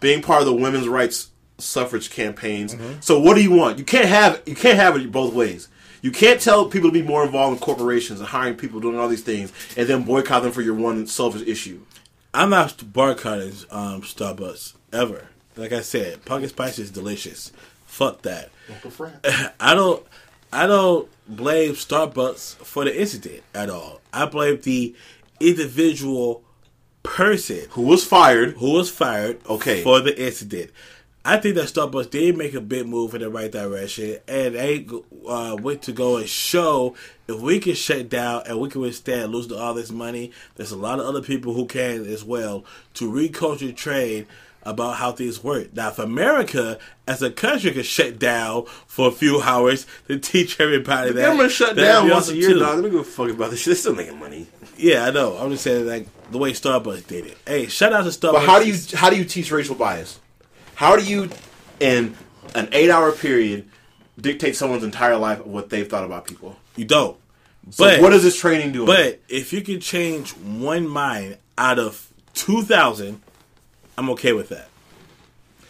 [0.00, 2.76] being part of the women's rights suffrage campaigns.
[3.00, 3.78] So what do you want?
[3.78, 5.68] You can't have you can't have it both ways.
[6.02, 9.08] You can't tell people to be more involved in corporations and hiring people doing all
[9.08, 11.80] these things, and then boycott them for your one selfish issue.
[12.34, 15.28] I'm not boycotting um, Starbucks ever.
[15.56, 17.52] Like I said, pumpkin spice is delicious.
[17.86, 18.50] Fuck that.
[19.60, 20.04] I don't.
[20.52, 24.00] I don't blame Starbucks for the incident at all.
[24.12, 24.94] I blame the
[25.40, 26.42] individual
[27.02, 28.54] person Who was fired?
[28.56, 29.82] who was fired Okay.
[29.82, 30.70] for the incident.
[31.26, 34.86] I think that Starbucks did make a big move in the right direction, and they
[35.26, 36.94] uh, went to go and show
[37.26, 40.32] if we can shut down and we can withstand losing all this money.
[40.56, 44.26] There's a lot of other people who can as well to reculture trade
[44.64, 45.74] about how things work.
[45.74, 50.60] Now, if America as a country can shut down for a few hours to teach
[50.60, 52.58] everybody The that government shut that'd down once a year, too.
[52.58, 52.76] dog.
[52.76, 53.66] They don't give a fuck about this shit.
[53.66, 54.46] They're still making money.
[54.76, 55.36] Yeah, I know.
[55.38, 57.38] I'm just saying like the way Starbucks did it.
[57.46, 58.32] Hey, shout out to Starbucks.
[58.32, 60.18] But how do you how do you teach racial bias?
[60.74, 61.30] How do you,
[61.80, 62.16] in
[62.54, 63.68] an eight hour period,
[64.20, 66.56] dictate someone's entire life of what they've thought about people?
[66.76, 67.16] You don't.
[67.70, 68.86] So but what is this training doing?
[68.86, 73.22] But if you can change one mind out of two thousand,
[73.96, 74.68] I'm okay with that.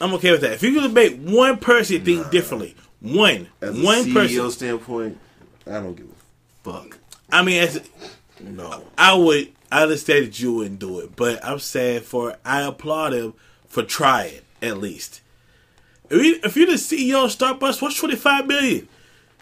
[0.01, 0.53] I'm okay with that.
[0.53, 4.51] If you can make one person think differently, one, as a one CEO person.
[4.51, 5.19] standpoint,
[5.67, 6.99] I don't give a fuck.
[7.31, 7.81] I mean, as
[8.41, 8.85] No.
[8.99, 13.13] I would, I understand that you wouldn't do it, but I'm saying for I applaud
[13.13, 13.35] him
[13.69, 15.21] for trying at least.
[16.11, 18.89] If, you, if you're the CEO of Starbucks, what's 25 million?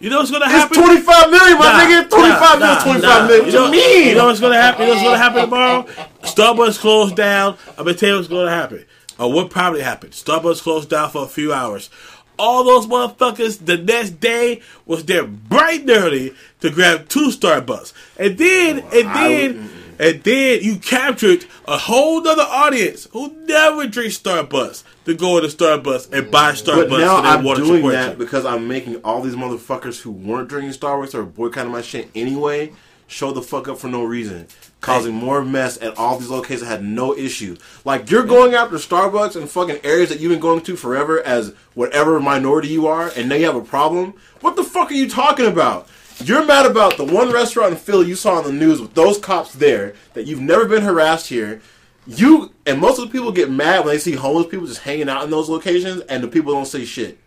[0.02, 0.76] You know what's gonna happen?
[0.76, 0.82] It's happen?
[0.82, 2.10] twenty five million, my Nah, nigga.
[2.10, 3.44] Twenty five nah, million, twenty nah, five million.
[3.44, 4.08] What You know, you mean?
[4.08, 4.80] You know what's gonna happen?
[4.80, 5.82] You know what's gonna happen tomorrow?
[6.22, 7.56] Starbucks closed down.
[7.78, 8.84] I'm gonna tell you what's gonna happen.
[9.20, 10.12] Or what probably happened.
[10.12, 11.88] Starbucks closed down for a few hours.
[12.36, 17.92] All those motherfuckers the next day was there bright and early to grab two Starbucks.
[18.18, 23.86] And then and I then and then you captured a whole nother audience who never
[23.86, 28.44] drink Starbucks to go to Starbucks and buy Starbucks But now I'm doing that because
[28.44, 32.72] I'm making all these motherfuckers who weren't drinking Starbucks or boycotting my shit anyway
[33.12, 34.46] show the fuck up for no reason,
[34.80, 37.56] causing more mess at all these locations that had no issue.
[37.84, 41.54] Like you're going after Starbucks in fucking areas that you've been going to forever as
[41.74, 44.14] whatever minority you are, and now you have a problem.
[44.40, 45.88] What the fuck are you talking about?
[46.24, 49.18] You're mad about the one restaurant in Philly you saw on the news with those
[49.18, 51.60] cops there that you've never been harassed here.
[52.06, 55.08] You and most of the people get mad when they see homeless people just hanging
[55.08, 57.18] out in those locations, and the people don't say shit.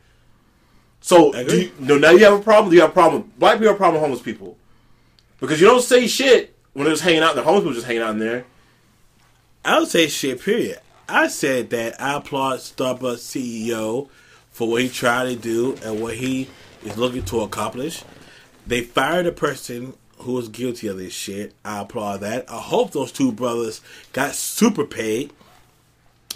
[1.02, 2.70] So, do you, no, now you have a problem.
[2.70, 3.32] Do you have a problem?
[3.38, 4.58] Black people have a problem with homeless people
[5.40, 7.36] because you don't say shit when they're just hanging out.
[7.36, 8.46] The homeless people just hanging out in there.
[9.64, 10.80] I would say shit, period.
[11.08, 14.10] I said that I applaud Starbucks CEO
[14.52, 16.50] for what he tried to do and what he
[16.84, 18.04] is looking to accomplish.
[18.68, 21.54] They fired a person who was guilty of this shit.
[21.64, 22.50] I applaud that.
[22.50, 23.82] I hope those two brothers
[24.14, 25.34] got super paid.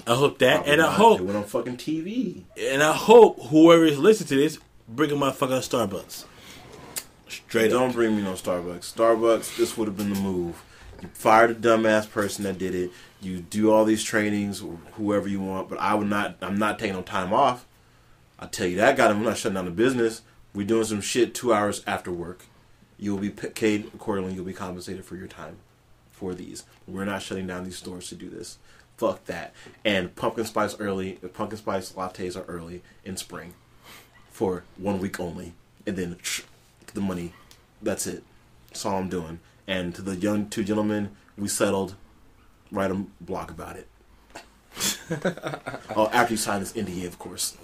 [0.08, 2.44] I hope that, and I They hope, went on fucking TV.
[2.58, 6.26] and I hope whoever is listening to this bring a motherfucker Starbucks.
[7.28, 7.96] Straight Don't up.
[7.96, 8.94] bring me no Starbucks.
[8.94, 10.64] Starbucks, this would have been the move.
[11.02, 12.92] You fire the dumbass person that did it.
[13.22, 14.64] You do all these trainings,
[14.94, 15.70] whoever you want.
[15.70, 16.38] But I would not.
[16.42, 17.66] I'm not taking no time off.
[18.40, 20.22] I tell you that, God, I'm not shutting down the business.
[20.54, 22.46] We're doing some shit two hours after work.
[22.98, 24.34] You will be paid accordingly.
[24.34, 25.58] You'll be compensated for your time
[26.12, 26.64] for these.
[26.88, 28.58] We're not shutting down these stores to do this.
[28.98, 29.54] Fuck that.
[29.86, 33.54] And pumpkin spice early, pumpkin spice lattes are early in spring
[34.30, 35.54] for one week only,
[35.88, 36.18] and then
[36.94, 37.34] the money.
[37.82, 38.24] That's it.
[38.68, 39.40] That's all I'm doing.
[39.68, 41.96] And to the young two gentlemen, we settled.
[42.72, 43.88] Write a blog about it.
[45.96, 47.58] oh, after you sign this NDA, of course,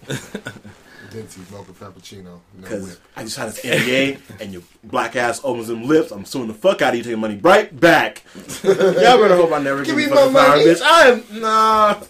[1.10, 2.39] Venti mocha frappuccino.
[2.58, 2.97] No whip.
[3.15, 6.12] I just signed this NDA, and your black ass opens them lips.
[6.12, 8.23] I'm suing the fuck out of you, taking money right back.
[8.63, 10.65] Y'all better hope I never Give give, me you fucking my money.
[10.65, 10.82] bitch.
[10.82, 12.01] I am nah.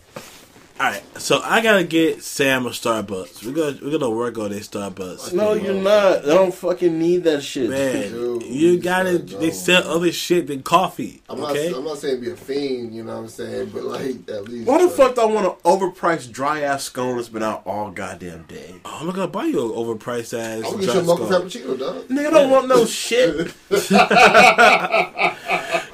[0.77, 3.45] All right, so I gotta get Sam a Starbucks.
[3.45, 5.31] We're gonna we're gonna work on this Starbucks.
[5.31, 6.25] No, you're not.
[6.25, 7.69] I don't fucking need that shit.
[7.69, 8.11] man.
[8.11, 9.19] Dude, you you gotta.
[9.19, 11.21] gotta go, They sell other shit than coffee.
[11.29, 11.69] I'm okay.
[11.69, 11.77] not.
[11.77, 12.93] I'm not saying be a fiend.
[12.93, 14.67] You know what I'm saying, but like at least.
[14.67, 17.89] Why the fuck do I want an overpriced dry ass scone that's been out all
[17.91, 18.75] goddamn day?
[18.83, 20.57] Oh, I'm not gonna buy you an overpriced ass.
[20.65, 21.41] I'm gonna get you a mocha skull.
[21.41, 22.03] frappuccino, dog.
[22.09, 23.53] Nigga, I don't want no shit.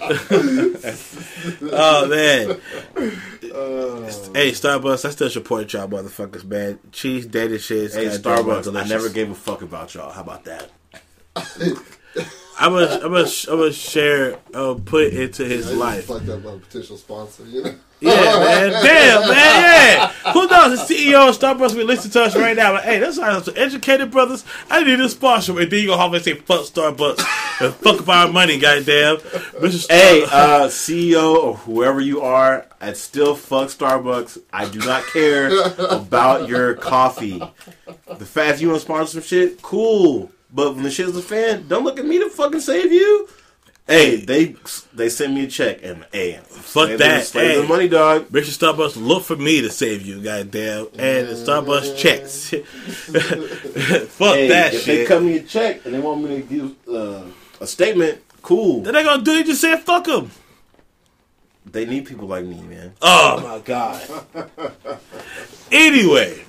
[1.73, 2.59] Oh man.
[3.51, 4.01] Uh,
[4.33, 6.79] Hey, Starbucks, I still support y'all motherfuckers, man.
[6.91, 7.93] Cheese, data shit.
[7.93, 10.11] Hey, Starbucks, I never gave a fuck about y'all.
[10.11, 10.69] How about that?
[12.61, 16.05] I'm gonna, I'm gonna, I'm gonna share, uh, put into his just life.
[16.05, 17.43] fucked up a potential sponsor.
[17.45, 17.75] You know.
[17.99, 18.71] Yeah, man.
[18.71, 19.31] Damn, man.
[19.33, 20.07] Yeah.
[20.33, 20.87] Who knows?
[20.87, 22.73] The CEO of Starbucks will listen to us right now.
[22.73, 24.43] But hey, that's how some educated brothers.
[24.69, 25.59] I need a sponsor.
[25.59, 29.17] And then you gonna have to say fuck Starbucks and fuck up our money, goddamn.
[29.17, 29.71] Mr.
[29.79, 34.39] Star- Hey, uh, CEO or whoever you are, I'd still fuck Starbucks.
[34.53, 35.51] I do not care
[35.91, 37.39] about your coffee.
[38.17, 40.31] The fact you want to sponsor some shit, cool.
[40.53, 43.27] But when the shit's a fan, don't look at me to fucking save you.
[43.87, 44.55] Hey, they
[44.93, 46.97] they sent me a check and hey, Fuck that.
[46.99, 47.61] The, slave Hey.
[47.61, 48.27] the money, dog.
[48.29, 48.73] Mr.
[48.75, 50.87] Starbucks, look for me to save you, goddamn.
[50.97, 52.49] And the Starbucks checks.
[54.11, 55.07] fuck Hey, that if they shit.
[55.07, 57.23] cut me a check and they want me to give uh,
[57.59, 58.81] a statement, cool.
[58.81, 59.45] Then they gonna do it.
[59.47, 60.31] Just say fuck them.
[61.65, 62.93] They need people like me, man.
[63.01, 64.01] Oh my god.
[65.71, 66.43] anyway,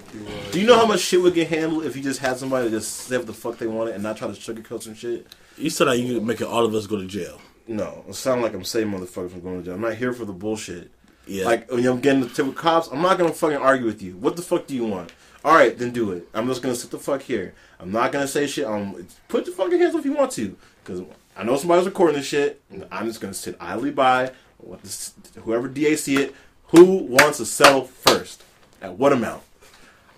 [0.50, 2.92] Do you know how much shit would get handled if you just had somebody just
[2.92, 5.26] say what the fuck they wanted and not try to sugarcoat some shit?
[5.56, 7.40] you said that you making all of us go to jail.
[7.66, 9.74] No, it sounds like I'm saving motherfuckers from going to jail.
[9.74, 10.90] I'm not here for the bullshit.
[11.26, 11.44] Yeah.
[11.44, 14.16] Like when I'm getting the tip with cops, I'm not gonna fucking argue with you.
[14.16, 15.12] What the fuck do you want?
[15.44, 16.28] All right, then do it.
[16.34, 17.54] I'm just gonna sit the fuck here.
[17.78, 18.66] I'm not gonna say shit.
[18.66, 21.02] Um, put your fucking hands up if you want to, because
[21.36, 22.60] I know somebody's recording this shit.
[22.70, 24.32] And I'm just gonna sit idly by.
[24.60, 26.34] Let this, whoever DA see it,
[26.68, 28.42] who wants to sell first?
[28.80, 29.42] At what amount?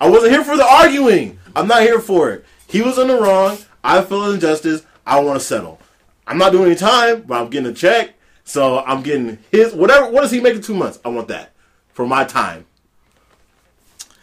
[0.04, 1.38] I wasn't here for the arguing.
[1.56, 2.44] I'm not here for it.
[2.66, 3.56] He was in the wrong.
[3.82, 4.84] I feel injustice.
[5.06, 5.80] I want to settle.
[6.26, 8.12] I'm not doing any time, but I'm getting a check.
[8.44, 10.10] So I'm getting his whatever.
[10.10, 10.98] What does he make in two months?
[11.06, 11.52] I want that
[11.94, 12.66] for my time.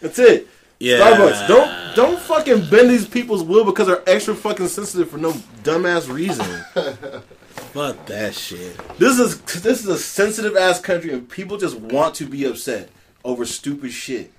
[0.01, 0.47] That's it.
[0.77, 0.99] Yeah.
[0.99, 5.31] Starbucks, don't don't fucking bend these people's will because they're extra fucking sensitive for no
[5.63, 6.45] dumbass reason.
[7.73, 8.77] Fuck that shit.
[8.99, 12.89] this is this is a sensitive ass country, and people just want to be upset
[13.23, 14.31] over stupid shit.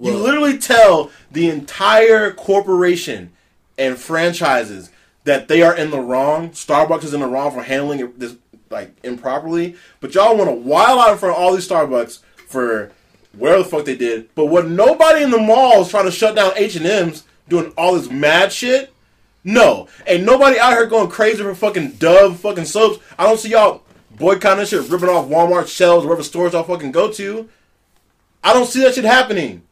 [0.00, 3.30] You Well- literally tell the entire corporation
[3.78, 4.90] and franchises
[5.24, 6.50] that they are in the wrong.
[6.50, 8.34] Starbucks is in the wrong for handling it this
[8.70, 9.76] like improperly.
[10.00, 12.90] But y'all want to wild out in front of all these Starbucks for
[13.36, 14.28] whatever the fuck they did.
[14.34, 17.94] But when nobody in the malls trying to shut down H and M's doing all
[17.94, 18.92] this mad shit,
[19.44, 22.98] no, ain't nobody out here going crazy for fucking Dove fucking soaps.
[23.18, 23.82] I don't see y'all
[24.16, 27.48] boycotting shit, ripping off Walmart shelves, wherever stores y'all fucking go to.
[28.42, 29.62] I don't see that shit happening.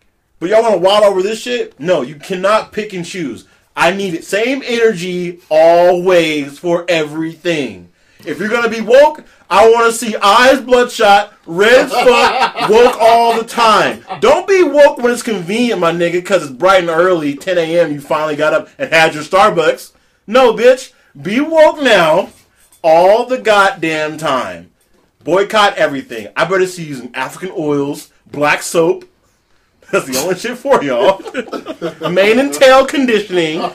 [0.42, 1.78] But y'all want to wild over this shit?
[1.78, 3.46] No, you cannot pick and choose.
[3.76, 4.24] I need it.
[4.24, 7.90] Same energy always for everything.
[8.26, 13.40] If you're gonna be woke, I want to see eyes bloodshot, red fuck, woke all
[13.40, 14.04] the time.
[14.18, 17.92] Don't be woke when it's convenient, my nigga, because it's bright and early, 10 a.m.
[17.92, 19.92] You finally got up and had your Starbucks.
[20.26, 20.92] No, bitch.
[21.22, 22.30] Be woke now,
[22.82, 24.72] all the goddamn time.
[25.22, 26.32] Boycott everything.
[26.34, 29.04] I better see you using African oils, black soap.
[29.92, 31.20] That's the only shit for y'all.
[32.10, 33.60] Mane and tail conditioning.
[33.60, 33.70] I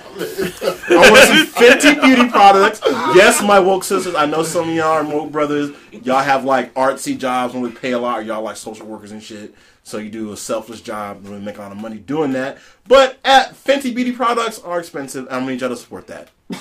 [1.12, 2.82] want see Fenty beauty products.
[3.16, 4.16] Yes, my woke sisters.
[4.16, 5.76] I know some of y'all are woke brothers.
[5.92, 9.12] Y'all have like artsy jobs when we pay a lot, or y'all like social workers
[9.12, 9.54] and shit.
[9.84, 12.58] So you do a selfless job and we make a lot of money doing that.
[12.88, 15.26] But at Fenty beauty products are expensive.
[15.30, 16.30] I'm gonna need y'all to support that.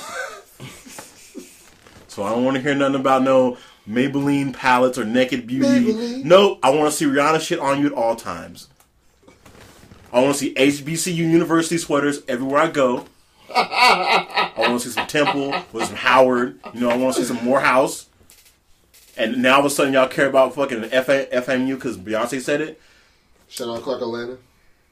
[2.17, 5.93] So I don't want to hear nothing about no Maybelline palettes or Naked Beauty.
[5.93, 6.25] Maybelline.
[6.25, 8.69] No, I want to see Rihanna shit on you at all times.
[10.13, 13.05] I want to see HBCU University sweaters everywhere I go.
[13.55, 16.59] I want to see some Temple with some Howard.
[16.75, 18.07] You know, I want to see some Morehouse.
[19.17, 22.61] And now all of a sudden y'all care about fucking FA- FAMU because Beyonce said
[22.61, 22.81] it.
[23.49, 24.37] Shout out Clark Atlanta.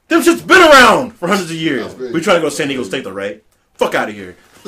[0.07, 1.93] Them shit's been around for hundreds of years.
[1.95, 3.43] We trying to go to San Diego State though, right?
[3.75, 4.35] Fuck out of here.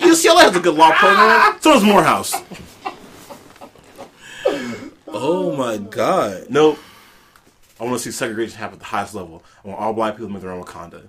[0.00, 1.56] UCLA has a good law program.
[1.60, 2.34] So does Morehouse.
[5.08, 6.46] Oh my god.
[6.50, 6.78] Nope.
[7.78, 9.42] I want to see segregation happen at the highest level.
[9.64, 11.02] I want all black people to make their own Wakanda.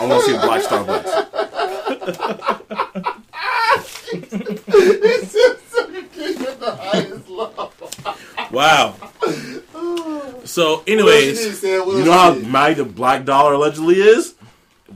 [0.00, 2.28] I want to see a black Starbucks.
[8.50, 8.94] Wow.
[10.44, 11.86] So, What else you need, anyways, Sam?
[11.86, 14.34] What You else know how mighty the black dollar allegedly is?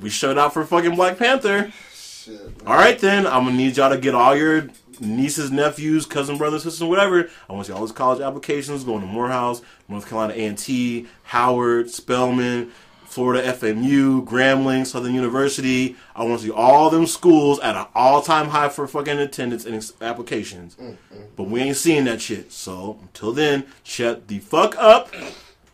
[0.00, 1.72] We showed out for fucking Black Panther.
[1.94, 2.40] Shit.
[2.66, 4.68] All right, then I'm gonna need y'all to get all your
[5.02, 7.28] nieces, nephews, cousin, brothers, sisters, whatever.
[7.48, 11.90] I want to see all those college applications going to Morehouse, North Carolina A&T, Howard,
[11.90, 12.72] Spelman,
[13.04, 15.96] Florida FMU, Grambling, Southern University.
[16.16, 19.74] I want to see all them schools at an all-time high for fucking attendance and
[19.74, 20.76] ex- applications.
[20.76, 21.26] Mm, mm.
[21.36, 22.52] But we ain't seeing that shit.
[22.52, 25.12] So until then, shut the fuck up.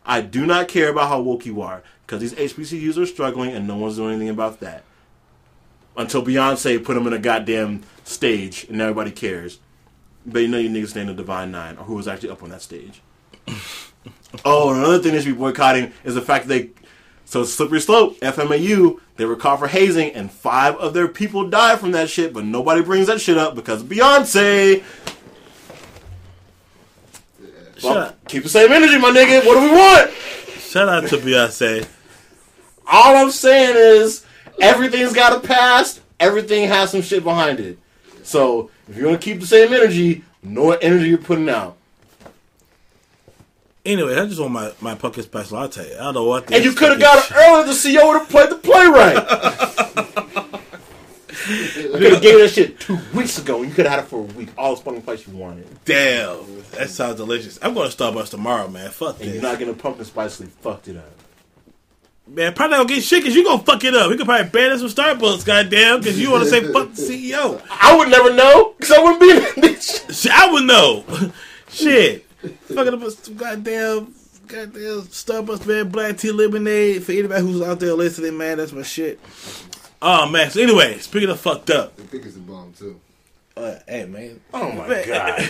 [0.04, 3.68] I do not care about how woke you are because these HBCUs are struggling and
[3.68, 4.82] no one's doing anything about that
[5.98, 9.58] until Beyonce put him in a goddamn stage and everybody cares.
[10.24, 12.50] But you know you niggas stand the Divine Nine or who was actually up on
[12.50, 13.02] that stage.
[14.44, 16.70] oh, and another thing they should be boycotting is the fact that they
[17.24, 21.78] so slippery slope, FAMU, they were caught for hazing and five of their people died
[21.78, 24.82] from that shit, but nobody brings that shit up because Beyonce.
[27.76, 29.44] shut, Well, keep the same energy, my nigga.
[29.44, 30.10] What do we want?
[30.58, 31.86] shout out to Beyonce.
[32.86, 34.24] All I'm saying is
[34.60, 36.00] everything's got a past.
[36.20, 37.78] Everything has some shit behind it.
[38.22, 41.76] So if you're gonna keep the same energy, know what energy you're putting out.
[43.84, 45.94] Anyway, I just want my, my pumpkin spice latte.
[45.96, 46.52] I don't know what.
[46.52, 47.64] And you could have got it earlier.
[47.66, 49.14] The CEO would have played the playwright.
[51.48, 53.62] you could have gave that shit two weeks ago.
[53.62, 54.50] You could have had it for a week.
[54.58, 55.66] All the fucking place you wanted.
[55.86, 57.58] Damn, that sounds delicious.
[57.62, 58.90] I'm going to Starbucks tomorrow, man.
[58.90, 59.34] Fuck And this.
[59.34, 60.38] you're not getting pumpkin spice.
[60.40, 61.04] You fucked it up.
[62.28, 64.10] Man, probably not gonna get shit because you gonna fuck it up.
[64.10, 67.02] We could probably ban us from Starbucks, goddamn, because you want to say fuck the
[67.02, 67.60] CEO.
[67.70, 70.02] I would never know because I wouldn't be in this.
[70.06, 70.14] shit.
[70.16, 71.04] Shit, I would know.
[71.68, 72.24] shit,
[72.72, 74.14] fucking up some goddamn,
[74.46, 75.88] goddamn Starbucks, man.
[75.88, 78.58] Black tea lemonade for anybody who's out there listening, man.
[78.58, 79.20] That's my shit.
[80.00, 80.50] Oh man.
[80.50, 83.00] So anyway, speaking of fucked up, The pick is a bomb too.
[83.58, 85.40] Uh, hey man, Oh my god.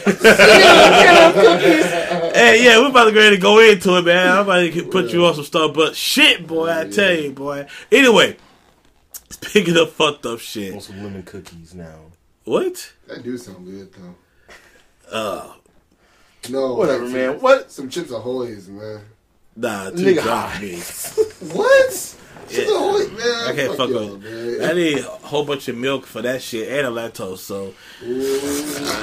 [2.34, 4.28] Hey, yeah, we're about to go ahead and go into it, man.
[4.32, 7.66] I'm about to put you on some stuff, but shit, boy, I tell you, boy.
[7.90, 8.36] Anyway,
[9.30, 11.98] speaking of fucked up want shit, some lemon cookies now.
[12.44, 12.92] what?
[13.06, 14.14] That do sound good though.
[15.10, 15.52] Uh,
[16.50, 17.40] No, Whatever, man.
[17.40, 17.70] What?
[17.70, 19.00] Some chips ahoy's, man.
[19.56, 20.76] nah, too Nigga dry me.
[21.54, 22.16] What?
[22.54, 22.76] Chips Yeah.
[22.76, 23.48] Ahoy, man.
[23.48, 24.22] I can't fuck y'all, with.
[24.60, 24.70] man.
[24.70, 28.40] I need a whole bunch of milk for that shit and a lactose, so Ooh,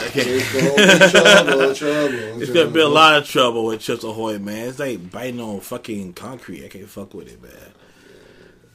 [0.09, 2.41] can't- it's gonna be trouble, trouble.
[2.41, 4.69] it's gonna be a lot of trouble with Chips Ahoy, man.
[4.69, 6.65] It's like biting on fucking concrete.
[6.65, 7.51] I can't fuck with it, man.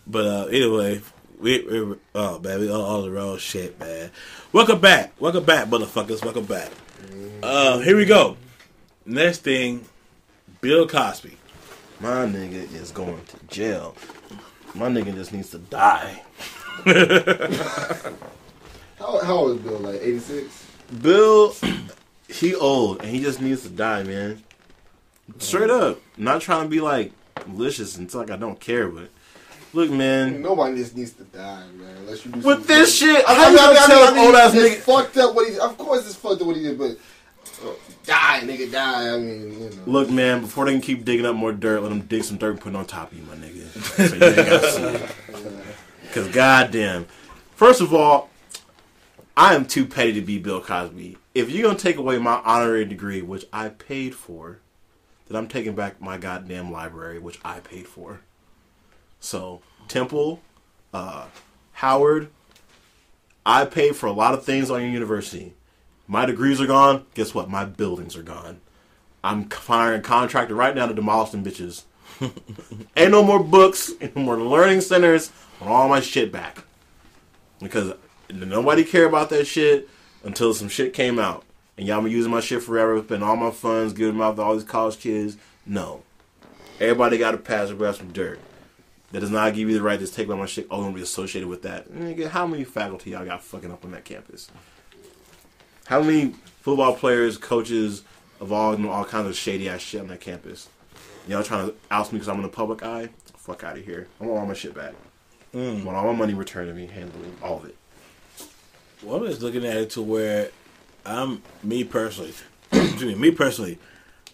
[0.06, 1.00] But uh, anyway,
[1.38, 4.10] we, we oh man, we all, all the wrong shit, man.
[4.52, 6.24] Welcome back, welcome back, motherfuckers.
[6.24, 6.70] Welcome back.
[7.42, 8.36] Uh, here we go.
[9.06, 9.86] Next thing,
[10.60, 11.36] Bill Cosby.
[12.00, 13.94] My nigga is going to jail.
[14.74, 16.22] My nigga just needs to die.
[18.98, 19.78] How, how old is Bill?
[19.78, 20.66] Like 86?
[21.02, 21.54] Bill,
[22.28, 24.42] he old and he just needs to die, man.
[25.38, 26.00] Straight up.
[26.16, 27.12] Not trying to be like
[27.46, 29.08] malicious and like I don't care, but
[29.72, 30.42] look, man.
[30.42, 31.96] Nobody just needs to die, man.
[31.98, 33.98] Unless you do With this shit, I how mean, you I mean, gonna I tell
[34.00, 34.76] mean, an I mean, old ass nigga?
[34.80, 35.58] fucked up what he.
[35.58, 36.90] Of course, it's fucked up what he did, but
[37.64, 37.72] uh,
[38.04, 39.14] die, nigga, die.
[39.14, 39.82] I mean, you know.
[39.86, 40.40] Look, man.
[40.42, 42.70] Before they can keep digging up more dirt, let them dig some dirt and put
[42.74, 43.59] it on top of you, my nigga.
[43.80, 45.10] So you ain't gotta see it.
[46.12, 47.06] Cause goddamn,
[47.54, 48.30] first of all,
[49.36, 51.16] I am too petty to be Bill Cosby.
[51.34, 54.58] If you're gonna take away my honorary degree, which I paid for,
[55.28, 58.20] then I'm taking back my goddamn library, which I paid for.
[59.20, 60.40] So Temple,
[60.92, 61.26] uh,
[61.74, 62.30] Howard,
[63.46, 65.54] I paid for a lot of things on your university.
[66.06, 67.06] My degrees are gone.
[67.14, 67.48] Guess what?
[67.48, 68.60] My buildings are gone.
[69.22, 71.84] I'm firing a contractor right now to demolish them bitches.
[72.96, 75.30] Ain't no more books, no more learning centers.
[75.60, 76.64] All my shit back.
[77.60, 77.94] Because
[78.32, 79.88] nobody care about that shit
[80.24, 81.44] until some shit came out.
[81.76, 84.42] And y'all been using my shit forever, spend all my funds, giving them out to
[84.42, 85.36] all these college kids.
[85.64, 86.02] No.
[86.78, 88.40] Everybody got to pass or grab some dirt.
[89.12, 90.66] That does not give you the right to take away my shit.
[90.70, 91.90] Oh, and be associated with that.
[91.90, 94.50] Nigga, how many faculty y'all got fucking up on that campus?
[95.86, 98.04] How many football players, coaches
[98.40, 100.68] of all all kinds of shady ass shit on that campus?
[101.28, 103.08] Y'all trying to oust me because I'm in the public eye?
[103.36, 104.08] Fuck out of here.
[104.20, 104.94] I want all my shit back.
[105.54, 107.76] I want all my money returned to me, handling all of it.
[109.02, 110.50] Well, I'm just looking at it to where
[111.04, 112.34] I'm me personally.
[112.72, 113.78] excuse me, me personally,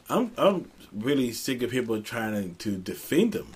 [0.09, 3.53] I'm I'm really sick of people trying to, defend them,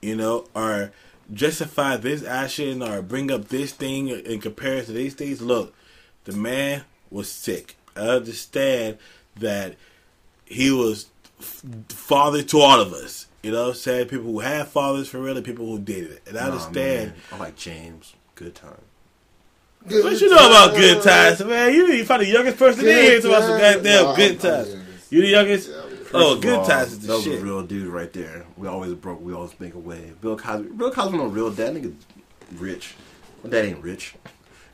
[0.00, 0.92] you know, or
[1.32, 5.40] justify this action or bring up this thing in comparison to these things.
[5.40, 5.74] Look,
[6.24, 7.76] the man was sick.
[7.94, 8.98] I understand
[9.36, 9.76] that
[10.44, 11.06] he was
[11.40, 13.26] father to all of us.
[13.42, 14.08] You know what I'm saying?
[14.08, 16.22] People who had fathers for real and people who did it.
[16.26, 17.10] And I Nah, understand.
[17.10, 17.14] man.
[17.32, 18.14] I like James.
[18.34, 18.80] Good time.
[19.86, 21.72] Good What you know about good times, man?
[21.72, 24.56] You you probably the youngest person in here talking about some goddamn Nah, good I'm-
[24.56, 24.76] I'm times.
[25.10, 25.68] You the youngest?
[25.70, 25.82] Yeah,
[26.12, 27.40] Oh, good all, times is the That was shit.
[27.40, 28.46] a real dude right there.
[28.56, 29.20] We always broke.
[29.22, 30.12] We always make a way.
[30.20, 30.70] Bill Cosby.
[30.70, 31.74] Bill Cosby, no real dad.
[31.74, 31.94] Nigga,
[32.58, 32.94] rich.
[33.44, 34.14] My dad ain't rich.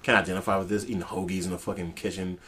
[0.02, 0.84] Can't identify with this.
[0.84, 2.38] Eating hoagies in the fucking kitchen.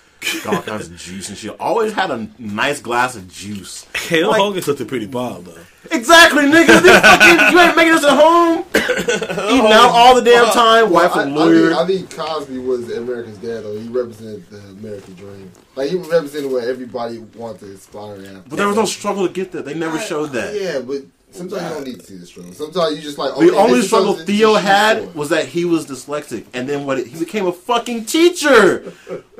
[0.42, 1.54] Got all kinds of juice and shit.
[1.60, 3.86] Always had a nice glass of juice.
[3.94, 5.56] Hey, those Like- Hogan's looked pretty bomb though.
[5.92, 6.80] Exactly, nigga.
[6.82, 8.64] This fucking, you ain't making this at home.
[8.74, 10.90] Eating out all the damn time.
[10.90, 11.68] Well, Wife I, a I lawyer.
[11.68, 13.78] think, I think Cosby was America's dad, though.
[13.78, 15.52] He represented the American dream.
[15.76, 18.42] Like, he represented what everybody wanted to aspire after.
[18.48, 19.62] but there was no struggle to get there.
[19.62, 20.54] They never I- showed that.
[20.58, 21.02] Yeah, but
[21.34, 22.52] sometimes you don't need to see the struggle.
[22.52, 25.18] Sometimes you just like, The only struggle Theo had for.
[25.18, 27.04] was that he was dyslexic, and then what?
[27.06, 28.92] He became a fucking teacher.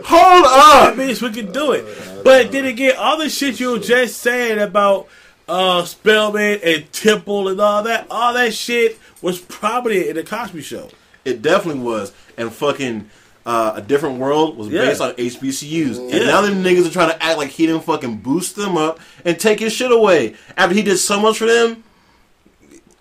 [0.04, 0.94] Hold up.
[0.94, 1.84] That means we can do it.
[2.24, 5.08] But then again, all the shit you were just saying about
[5.48, 10.62] uh Spelman and Temple and all that, all that shit was probably in the Cosby
[10.62, 10.88] Show.
[11.24, 12.12] It definitely was.
[12.36, 13.10] And fucking
[13.46, 14.82] uh, a different world was Yeah.
[14.82, 15.98] based on HBCUs.
[15.98, 18.98] And now them niggas are trying to act like he didn't fucking boost them up
[19.24, 21.84] and take his shit away after he did so much for them.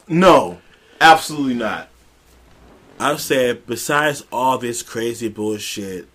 [0.08, 0.60] No,
[1.00, 1.88] absolutely not.
[3.00, 6.08] I'm saying, besides all this crazy bullshit,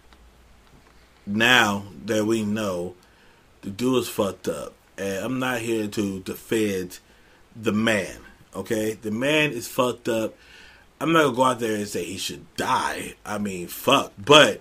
[1.26, 2.94] now that we know,
[3.62, 4.74] the dude is fucked up.
[4.96, 6.98] And I'm not here to defend
[7.56, 8.16] the man,
[8.54, 8.92] okay?
[8.94, 10.34] The man is fucked up.
[11.00, 13.14] I'm not gonna go out there and say he should die.
[13.24, 14.12] I mean, fuck.
[14.18, 14.60] But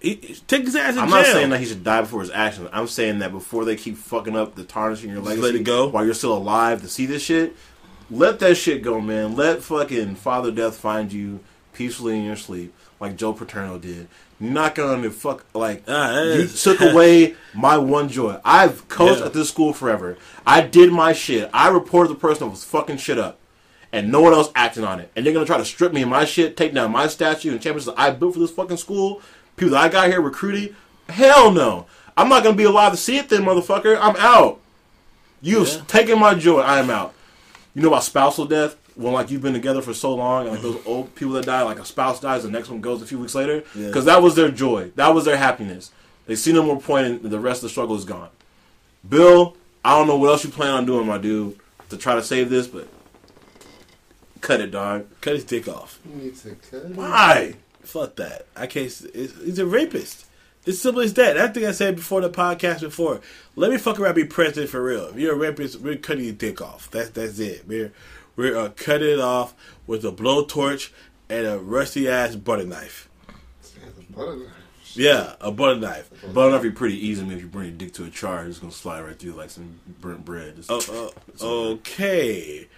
[0.00, 0.16] he,
[0.46, 1.16] take his ass in I'm jail.
[1.18, 2.68] not saying that he should die before his actions.
[2.72, 5.64] I'm saying that before they keep fucking up the tarnishing your Just legacy, let it
[5.64, 5.88] go.
[5.88, 7.56] while you're still alive to see this shit.
[8.10, 9.34] Let that shit go, man.
[9.36, 11.40] Let fucking Father Death find you
[11.72, 14.08] peacefully in your sleep, like Joe Paterno did.
[14.38, 18.38] You're not gonna fuck like ah, that you took away my one joy.
[18.44, 19.26] I've coached Yeah.
[19.26, 20.18] at this school forever.
[20.44, 21.48] I did my shit.
[21.54, 23.38] I reported the person that was fucking shit up.
[23.92, 25.10] And no one else acting on it.
[25.14, 27.60] And they're gonna try to strip me of my shit, take down my statue and
[27.60, 29.20] champions that I built for this fucking school.
[29.56, 30.74] People that I got here recruiting.
[31.10, 31.86] Hell no.
[32.16, 33.98] I'm not gonna be alive to see it then, motherfucker.
[34.00, 34.60] I'm out.
[35.42, 35.80] You've Yeah.
[35.88, 36.60] taken my joy.
[36.60, 37.12] I am out.
[37.74, 38.76] You know about spousal death?
[38.94, 41.62] When like you've been together for so long, and like those old people that die,
[41.62, 43.86] like a spouse dies, the next one goes a few weeks later, Yeah.
[43.86, 45.90] because that was their joy, that was their happiness.
[46.26, 48.28] They see no more point, and the rest of the struggle is gone.
[49.08, 51.56] Bill, I don't know what else you plan on doing, my dude,
[51.88, 52.86] to try to save this, but
[54.42, 55.06] cut it, dog.
[55.22, 55.98] Cut his dick off.
[56.04, 56.90] You need to cut it.
[56.94, 57.54] Why?
[57.82, 58.46] Fuck that.
[58.54, 58.84] I can't.
[59.14, 60.26] He's a rapist.
[60.64, 61.36] It's simple as that.
[61.38, 63.20] I think I said before the podcast before.
[63.56, 65.06] Let me fuck around be president for real.
[65.06, 66.88] If you're a rapist, we're cutting your dick off.
[66.90, 67.66] That's that's it.
[67.66, 67.92] We're
[68.36, 69.54] we're uh, cutting it off
[69.86, 70.90] with a blowtorch
[71.28, 73.08] and a rusty ass butter knife.
[74.94, 76.10] Yeah, a butter knife.
[76.32, 77.22] But enough, be pretty easy.
[77.22, 79.32] I mean, if you bring your dick to a charge, it's gonna slide right through
[79.32, 80.58] like some burnt bread.
[80.58, 82.68] It's- Oh, oh, okay.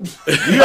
[0.00, 0.58] You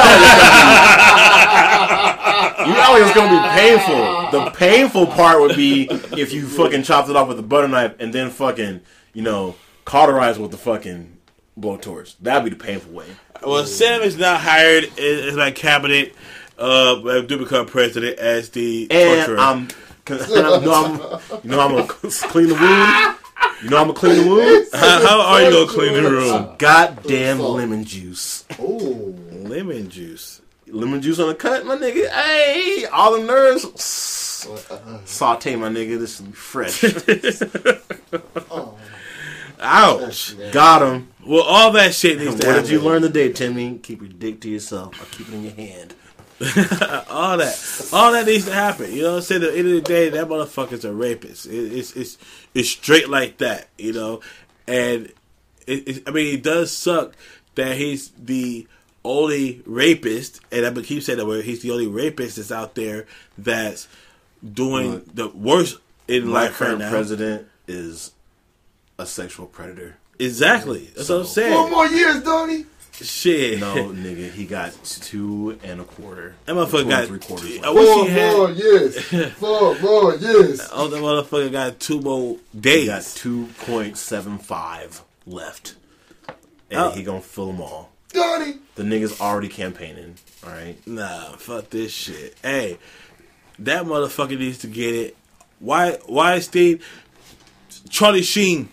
[2.75, 4.31] know it's gonna be painful.
[4.31, 7.95] The painful part would be if you fucking chopped it off with a butter knife
[7.99, 8.81] and then fucking,
[9.13, 9.55] you know,
[9.85, 11.17] cauterize with the fucking
[11.59, 12.15] blowtorch.
[12.21, 13.07] That'd be the painful way.
[13.45, 16.13] Well, Sam is now hired as, my cabinet
[16.57, 19.39] uh, to become president as the And torturer.
[19.39, 19.67] I'm,
[20.09, 23.18] know I'm, you know, I'm gonna clean the wound.
[23.63, 24.67] You know, I'm gonna clean the wound.
[24.73, 26.55] how, how are you gonna clean the room?
[26.57, 28.45] Goddamn lemon juice.
[28.57, 30.41] Oh, Lemon juice.
[30.67, 32.07] Lemon juice on the cut, my nigga.
[32.09, 33.63] Hey, all the nerves.
[35.05, 35.99] Saute, my nigga.
[35.99, 36.83] This is fresh.
[39.61, 40.35] Ouch.
[40.51, 41.09] Got him.
[41.25, 43.77] Well, all that shit needs What to did you learn today, Timmy?
[43.79, 45.93] Keep your dick to yourself or keep it in your hand.
[47.09, 48.91] all that, all that needs to happen.
[48.93, 49.43] You know what I'm saying?
[49.43, 51.47] At the end of the day, that motherfucker's a rapist.
[51.47, 52.17] It, it's it's
[52.53, 53.67] it's straight like that.
[53.77, 54.21] You know,
[54.67, 55.11] and
[55.67, 57.15] it, it, I mean, it does suck
[57.55, 58.67] that he's the
[59.03, 63.05] only rapist, and I keep saying that where he's the only rapist that's out there
[63.37, 63.87] that's
[64.53, 65.77] doing the worst
[66.07, 66.89] in My life right current now.
[66.89, 68.11] president is
[68.97, 69.97] a sexual predator.
[70.19, 70.89] Exactly.
[70.95, 71.71] That's what I'm four saying.
[71.71, 72.65] more years, Donnie.
[73.01, 73.59] Shit.
[73.59, 76.35] No, nigga, he got two and a quarter.
[76.45, 77.07] That motherfucker Two got.
[77.07, 77.75] three quarters I left.
[77.75, 78.37] wish Four he had.
[78.37, 79.01] more years.
[79.33, 80.69] Four more years.
[80.71, 82.81] Oh, the motherfucker got two more days.
[82.81, 85.75] He got two point seven five left,
[86.69, 86.91] and Oh.
[86.91, 87.91] he gonna fill them all.
[88.11, 88.55] Donnie.
[88.75, 90.15] The nigga's already campaigning.
[90.43, 92.35] All right, Nah, fuck this shit.
[92.41, 92.79] Hey,
[93.59, 95.17] that motherfucker needs to get it.
[95.59, 95.97] Why?
[96.05, 96.85] Why, Steve?
[97.89, 98.69] Charlie Sheen.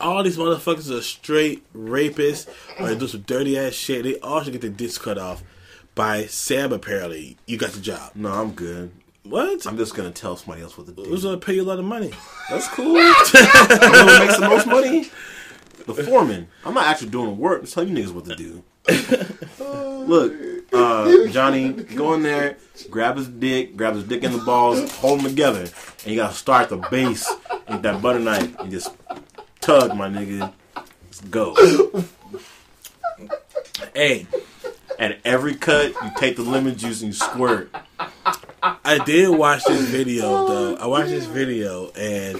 [0.00, 2.48] All these motherfuckers are straight rapists
[2.78, 4.02] or they do some dirty ass shit.
[4.04, 5.42] They all should get their dicks cut off.
[5.94, 6.72] by Sam.
[6.72, 8.12] Apparently, you got the job.
[8.14, 8.90] No, I'm good.
[9.24, 9.66] What?
[9.66, 11.02] I'm just gonna tell somebody else what to do.
[11.04, 12.10] Who's gonna pay you a lot of money?
[12.48, 12.94] That's cool.
[12.94, 15.10] know who makes the most money?
[15.86, 16.48] The foreman.
[16.64, 17.58] I'm not actually doing the work.
[17.58, 18.62] I'm just telling you niggas what to do.
[20.06, 20.32] Look,
[20.72, 22.56] uh, Johnny, go in there,
[22.88, 26.34] grab his dick, grab his dick and the balls, hold them together, and you gotta
[26.34, 27.30] start the base
[27.68, 28.90] with that butter knife and just
[29.60, 30.52] tug, my nigga.
[30.76, 31.54] Let's go.
[33.94, 34.26] Hey,
[35.00, 37.74] At every cut, you take the lemon juice and you squirt.
[38.62, 40.76] I did watch this video though.
[40.76, 42.38] I watched this video and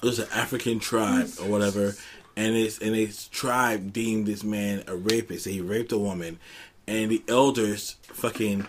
[0.00, 1.94] was an African tribe or whatever,
[2.36, 5.46] and it's and its tribe deemed this man a rapist.
[5.46, 6.38] He raped a woman,
[6.86, 8.68] and the elders fucking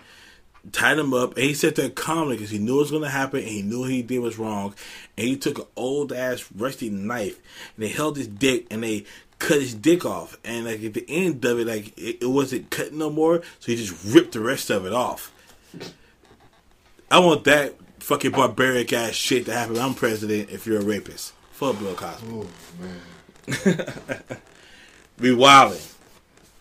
[0.72, 1.36] tied him up.
[1.36, 3.62] And he said there calmly because he knew it was going to happen, and he
[3.62, 4.74] knew he did was wrong.
[5.20, 7.38] And he took an old ass rusty knife,
[7.76, 9.04] and they held his dick, and they
[9.38, 10.38] cut his dick off.
[10.46, 13.66] And like at the end of it, like it, it wasn't cut no more, so
[13.70, 15.30] he just ripped the rest of it off.
[17.10, 19.76] I want that fucking barbaric ass shit to happen.
[19.76, 21.34] I'm president if you're a rapist.
[21.52, 22.26] Fuck Bill Cosby.
[22.30, 22.46] Oh
[22.80, 23.02] man.
[25.20, 25.94] Be wildin'.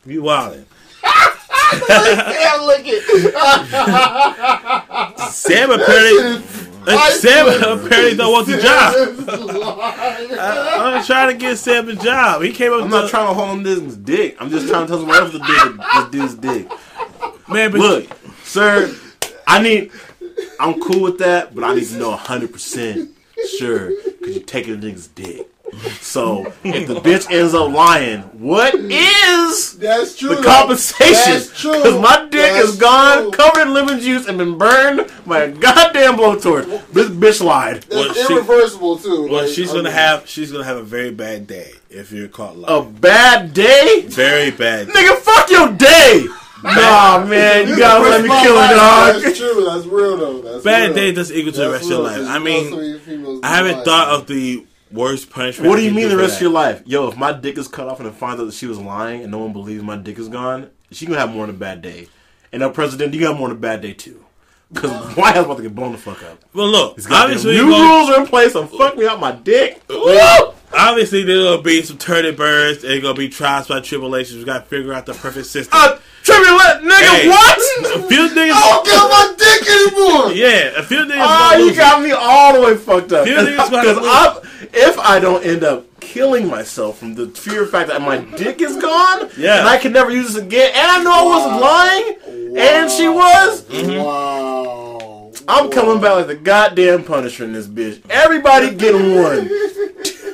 [0.05, 0.66] Be wildin'.
[1.01, 3.03] Yeah, look it.
[5.32, 6.43] Sam apparently,
[7.14, 8.94] Sam apparently don't want the job.
[10.40, 12.42] I'm trying to get Sam the job.
[12.42, 14.38] He came up I'm to not trying to hold him this dick.
[14.40, 16.70] I'm just trying to tell somebody else to dick this dude's dick.
[17.48, 18.08] man, but Look,
[18.44, 18.96] sir,
[19.48, 19.92] I need.
[20.60, 23.12] I'm cool with that, but I need to know 100 percent
[23.58, 25.48] sure because you're taking a nigga's dick.
[26.01, 30.30] So if the bitch ends up lying, what is That's true.
[30.30, 30.43] the though.
[30.43, 31.34] compensation?
[31.34, 31.74] That's true.
[31.74, 33.32] Because my dick That's is gone, true.
[33.32, 36.65] covered in lemon juice, and been burned by a goddamn blowtorch.
[36.91, 37.84] This bitch lied.
[37.84, 39.24] That's Well, she- irreversible too.
[39.30, 42.11] well, like, she's I gonna mean, have she's gonna have a very bad day if
[42.11, 42.82] you're caught lying.
[42.88, 44.88] A bad day, very bad.
[44.89, 45.15] nigga.
[45.17, 46.26] Fuck your day.
[46.63, 49.22] Nah, man, you gotta let me kill it, dog.
[49.22, 49.63] That's true.
[49.65, 50.41] That's real though.
[50.41, 50.93] That's Bad real.
[50.95, 52.17] day doesn't equal to the That's rest of your life.
[52.17, 52.28] life.
[52.28, 53.84] 'cause I mean, so many females I haven't lie.
[53.86, 55.70] thought of the worst punishment.
[55.70, 56.82] What do you mean the rest of your life?
[56.86, 59.22] Yo, if my dick is cut off and it finds out that she was lying
[59.22, 61.82] and no one believes my dick is gone, she gonna have more than a bad
[61.82, 62.08] day.
[62.52, 64.26] And now, President, you got more than a bad day too.
[64.72, 66.44] Because White House about to get blown the fuck up.
[66.54, 68.54] Well, look, obviously, new gonna- rules are in place.
[68.54, 69.82] So fuck me out my dick.
[70.72, 72.84] Obviously gonna be some turning birds.
[72.84, 74.38] There's gonna be trials by tribulations.
[74.40, 75.78] We gotta figure out the perfect system.
[75.80, 77.28] Uh, Tribulate, nigga, Hey.
[77.30, 77.58] what?
[77.96, 80.32] a few niggas, I don't get my dick anymore.
[80.34, 81.18] yeah, a few niggas.
[81.18, 83.26] Oh, you got me all the way fucked up.
[83.26, 83.98] You niggas Because.
[84.00, 88.17] I'm, if I don't end up killing myself from the fear of fact that my
[88.38, 89.59] dick is gone, Yeah.
[89.59, 93.07] and I can never use this again, and I know I wasn't lying, and she
[93.09, 95.32] was, Wow.
[95.47, 98.01] I'm coming back like the goddamn Punisher in this bitch.
[98.09, 99.49] Everybody getting one.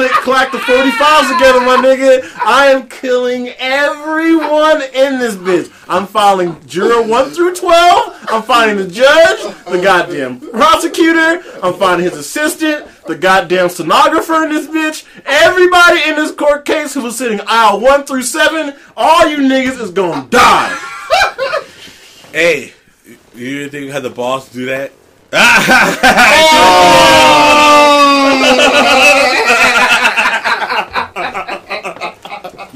[0.00, 2.26] Click, clack the 45s together, my nigga.
[2.38, 5.70] I am killing everyone in this bitch.
[5.90, 8.28] I'm filing juror 1 through 12.
[8.30, 11.42] I'm finding the judge, the goddamn prosecutor.
[11.62, 15.04] I'm finding his assistant, the goddamn stenographer in this bitch.
[15.26, 19.78] Everybody in this court case who was sitting aisle 1 through 7, all you niggas
[19.78, 20.78] is gonna die.
[22.32, 22.72] Hey,
[23.34, 24.92] you didn't think you had the balls to do that?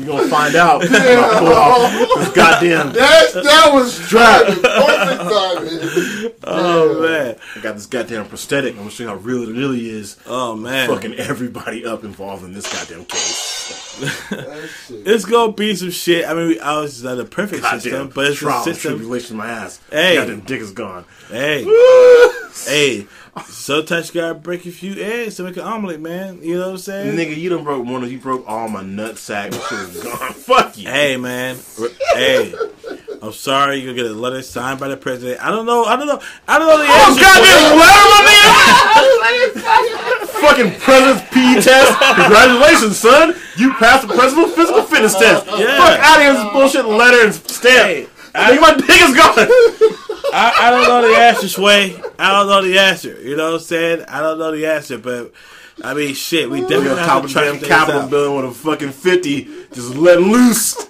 [0.04, 0.80] You gonna find out.
[0.80, 2.92] when I pull off this goddamn.
[2.92, 4.60] That that was timing.
[4.62, 6.30] Perfect timing.
[6.46, 8.72] Oh man, I got this goddamn prosthetic.
[8.72, 10.16] I'm gonna show you how real it really is.
[10.26, 10.88] oh man.
[10.88, 14.00] Fucking everybody up involved in this goddamn case.
[14.90, 16.26] It's gonna be some shit.
[16.28, 18.92] I mean, we obviously not a perfect Goddamn system, but it's a trial and system.
[18.92, 19.80] tribulation, my ass.
[19.90, 20.16] Hey.
[20.16, 21.04] goddamn dick is gone.
[21.30, 21.64] Hey,
[22.66, 23.06] hey.
[23.48, 26.38] Sometimes you gotta break a few eggs to make an omelet, man.
[26.40, 27.16] You know what I'm saying?
[27.18, 29.50] Nigga, you done broke one of you broke all my nut sack.
[29.50, 30.32] That shit gone.
[30.34, 30.88] Fuck you.
[30.88, 31.56] Hey, man.
[32.14, 32.54] Hey,
[33.20, 33.78] I'm sorry.
[33.78, 35.42] You're gonna get a letter signed by the president.
[35.44, 35.84] I don't know.
[35.84, 36.20] I don't know.
[36.46, 37.20] I don't know the Oh, answer.
[37.22, 40.28] goddamn letter, my nigga!
[40.44, 41.98] Fucking president's PE test.
[42.14, 43.34] Congratulations, son.
[43.56, 45.44] You passed the president's physical fitness test.
[45.58, 45.76] Yeah.
[45.78, 47.86] Fuck out of here with this bullshit letter and stamp.
[47.88, 49.34] Hey, I think my dick is gone.
[50.34, 51.96] I, I don't know the answer, Sway.
[52.18, 53.20] I don't know the answer.
[53.22, 54.04] You know what I'm saying?
[54.08, 55.32] I don't know the answer, but
[55.82, 56.50] I mean, shit.
[56.50, 60.88] We definitely have to try damn Capitol building with a fucking 50 just let loose.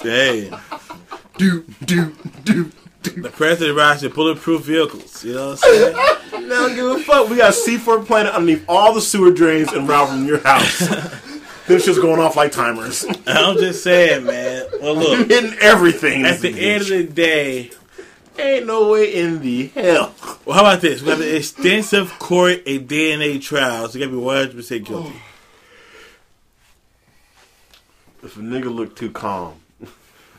[0.00, 0.50] Hey,
[1.38, 2.14] Do, do,
[2.44, 2.70] do,
[3.02, 3.20] do.
[3.22, 5.24] the president rides in bulletproof vehicles.
[5.24, 5.96] You know what I'm saying?
[6.48, 7.30] Now give a fuck.
[7.30, 10.88] We got C4 planet underneath all the sewer drains and route from your house.
[11.66, 13.06] This shit's going off like timers.
[13.26, 14.66] I'm just saying, man.
[14.82, 15.28] Well, look.
[15.30, 16.26] Hitting everything.
[16.26, 17.70] At the end of the day,
[18.38, 20.12] Ain't no way in the hell.
[20.44, 21.02] well, how about this?
[21.02, 25.02] We have an extensive court and DNA trial, So you gotta be 100 percent oh.
[25.02, 25.16] guilty.
[28.22, 29.54] If a nigga look too calm,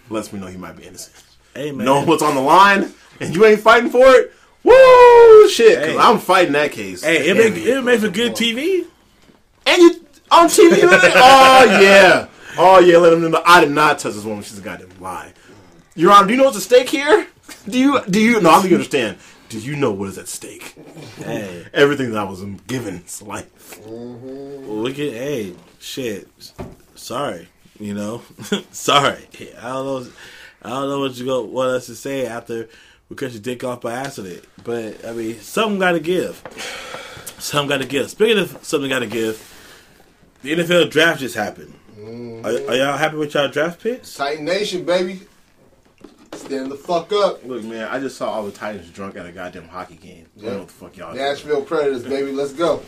[0.10, 1.16] lets me know he might be innocent.
[1.54, 1.86] Hey, man.
[1.86, 4.34] knowing what's on the line, and you ain't fighting for it.
[4.64, 5.78] Woo, shit!
[5.78, 5.98] 'cause Hey.
[5.98, 7.04] I'm fighting that case.
[7.04, 8.86] Hey, it make it make for good TV.
[9.68, 10.80] And you on TV?
[10.84, 12.28] oh yeah,
[12.58, 12.98] oh yeah.
[12.98, 14.44] Let them know I did not touch this woman.
[14.44, 15.34] She's a goddamn lie.
[15.96, 17.28] Your Honor, do you know what's at stake here?
[17.68, 18.02] Do you?
[18.10, 18.42] Do you?
[18.42, 19.18] No, I think you understand.
[19.50, 20.76] Do you know what is at stake?
[21.18, 23.80] Hey, Everything that I was given is life.
[23.82, 24.70] Mm-hmm.
[24.70, 26.28] look at hey, shit.
[26.96, 27.48] Sorry,
[27.80, 28.24] you know,
[28.72, 29.28] sorry.
[29.62, 30.12] I don't know.
[30.64, 32.68] I don't know what you go want us to say after
[33.08, 34.46] we cut your dick off by accident.
[34.64, 36.42] But I mean, something got to give.
[37.38, 38.10] Something got to give.
[38.10, 39.52] Speaking of something got to give,
[40.42, 41.74] the NFL draft just happened.
[41.98, 42.74] Are, are mm-hmm.
[42.74, 44.16] y'all happy with y'all draft picks?
[44.16, 45.22] Titan Nation, baby.
[46.36, 47.44] Stand the fuck up.
[47.46, 50.28] Look, man, I just saw all the Titans drunk at a goddamn hockey game.
[50.38, 51.14] I don't know what the fuck y'all.
[51.14, 51.26] doing.
[51.26, 52.32] Nashville Predators, baby.
[52.32, 52.82] Let's go.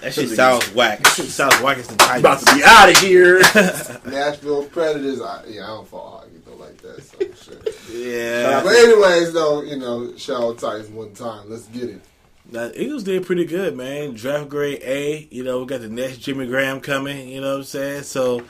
[0.00, 0.98] That shit sounds whack.
[1.04, 2.20] That shit sounds whack as the Titans.
[2.20, 3.38] About to be out of here.
[4.10, 5.20] Nashville Predators.
[5.20, 7.02] I, yeah, I don't follow hockey though like that.
[7.02, 7.76] So shit.
[7.92, 8.62] Yeah.
[8.64, 11.48] But anyways, though, you know, shout out Titans one time.
[11.48, 12.00] Let's get it.
[12.50, 14.14] The Eagles did pretty good, man.
[14.14, 15.28] Draft grade A.
[15.30, 17.28] You know, we got the next Jimmy Graham coming.
[17.28, 18.02] You know what I'm saying?
[18.02, 18.42] So,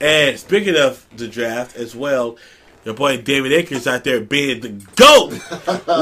[0.00, 2.36] and speaking of the draft as well,
[2.84, 5.30] your boy David Akers out there being the GOAT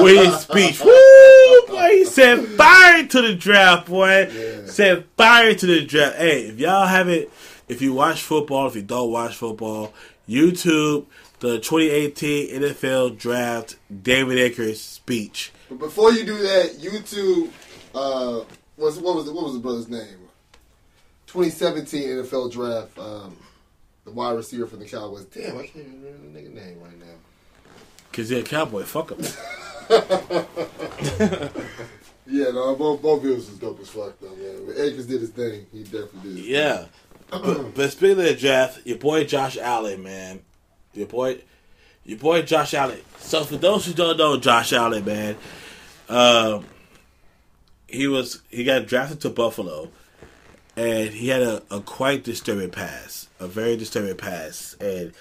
[0.02, 0.80] with his speech.
[0.84, 1.66] Woo!
[1.68, 4.28] Boy, he said fire to the draft, boy.
[4.32, 4.66] Yeah.
[4.66, 6.16] Said fire to the draft.
[6.16, 7.28] Hey, if y'all haven't,
[7.68, 9.92] if you watch football, if you don't watch football,
[10.28, 11.06] YouTube,
[11.40, 15.52] the 2018 NFL draft, David Akers speech.
[15.68, 17.50] But before you do that, YouTube,
[17.94, 18.44] uh,
[18.76, 20.18] what's, what was the, what was the brother's name?
[21.26, 22.98] 2017 NFL draft.
[22.98, 23.36] Um,
[24.04, 25.24] the wide receiver from the Cowboys.
[25.26, 27.06] Damn, I can't even remember the nigga name right now.
[28.12, 28.82] Cause they're a cowboy.
[28.82, 29.22] Fuck him.
[32.32, 34.66] Yeah, no, both both videos was dope as fuck though, man.
[34.66, 35.66] But Akers did his thing.
[35.72, 36.44] He definitely did.
[36.44, 36.84] Yeah.
[37.30, 40.40] but, but speaking of the draft, your boy Josh Allen, man.
[40.94, 41.42] Your boy
[42.04, 43.00] your boy Josh Allen.
[43.18, 45.36] So for those who don't know Josh Allen, man,
[46.08, 46.64] um
[47.86, 49.90] he was he got drafted to Buffalo
[50.74, 53.28] and he had a, a quite disturbing pass.
[53.42, 54.80] A very disturbing past.
[54.80, 55.12] And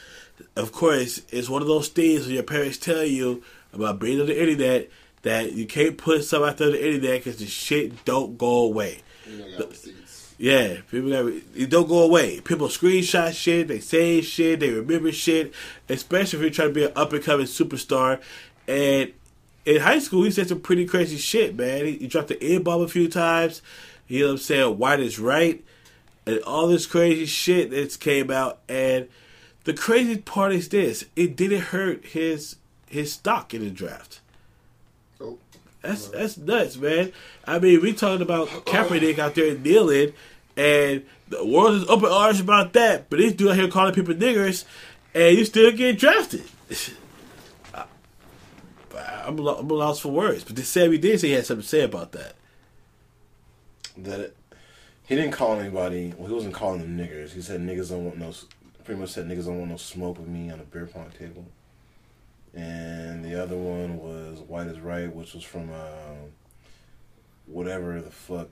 [0.56, 3.44] of course, it's one of those things when your parents tell you
[3.74, 4.90] about being on the internet
[5.24, 8.66] that you can't put stuff out there on the internet because the shit don't go
[8.66, 9.02] away.
[9.28, 10.36] You know, got receipts.
[10.38, 12.42] Yeah, people got it don't go away.
[12.42, 15.54] People screenshot shit, they say shit, they remember shit,
[15.90, 18.22] especially if you're trying to be an up and coming superstar.
[18.68, 19.14] And
[19.66, 21.86] in high school, he said some pretty crazy shit, man.
[21.86, 23.62] He, he dropped the N bomb a few times.
[24.08, 24.78] You know what I'm saying?
[24.78, 25.64] White is right,
[26.26, 28.60] and all this crazy shit that's came out.
[28.70, 29.08] And
[29.64, 32.56] the crazy part is this: it didn't hurt his
[32.88, 34.20] his stock in the draft.
[35.20, 35.38] Oh,
[35.82, 37.12] That's that's nuts, man.
[37.46, 40.14] I mean, we talking about Kaepernick out there kneeling,
[40.58, 43.10] and the world is open arms about that.
[43.10, 44.66] But this dude out here calling people niggers,
[45.14, 46.44] and you still get drafted.
[47.74, 47.86] I-
[49.26, 50.44] I'm, I'm lost for words.
[50.44, 52.34] But this Sammy did say he had something to say about that.
[53.98, 54.36] that it,
[55.12, 56.14] he didn't call anybody.
[56.18, 57.32] Well, he wasn't calling them niggers.
[57.32, 58.32] He said niggas don't want no.
[58.86, 61.44] Pretty much said niggas don't want no smoke with me on a beer pong table.
[62.54, 66.16] And the other one was white is right, which was from uh,
[67.46, 68.48] whatever the fuck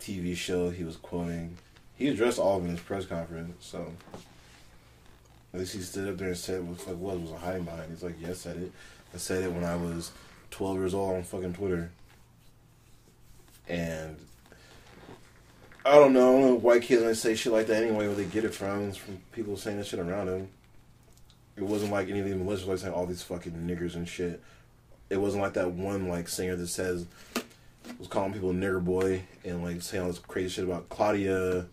[0.00, 1.58] TV show he was quoting.
[1.96, 3.92] He addressed all of it in his press conference, so
[5.52, 7.90] at least he stood up there and said what fuck was was a hiding behind.
[7.90, 8.72] He's like, yeah, I said it.
[9.12, 10.12] I said it when I was
[10.52, 11.90] 12 years old on fucking Twitter.
[13.68, 14.16] And
[15.86, 18.44] I don't know, I don't white kids say shit like that anyway, where they get
[18.44, 18.90] it from.
[18.90, 20.48] From people saying that shit around them.
[21.54, 24.42] It wasn't like any of the militias like saying all these fucking niggers and shit.
[25.10, 27.06] It wasn't like that one like singer that says
[28.00, 31.66] was calling people nigger boy and like saying all this crazy shit about Claudia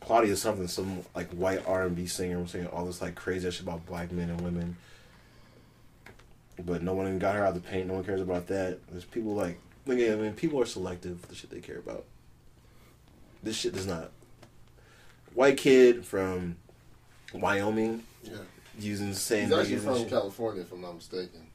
[0.00, 3.48] Claudia something, some like white R and B singer was saying all this like crazy
[3.48, 4.76] shit about black men and women.
[6.64, 7.86] But no one even got her out of the paint.
[7.86, 8.84] No one cares about that.
[8.88, 12.06] There's people like, at I mean, people are selective for the shit they care about.
[13.42, 14.10] This shit does not.
[15.34, 16.56] White kid from
[17.32, 18.38] Wyoming yeah.
[18.78, 20.08] using the same He's actually from.
[20.08, 21.46] California, if I'm not mistaken.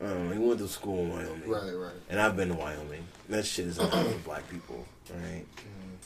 [0.00, 1.48] Um, he went to school in Wyoming.
[1.48, 1.92] Right, right.
[2.08, 3.06] And I've been to Wyoming.
[3.28, 5.44] That shit is not for black people, right?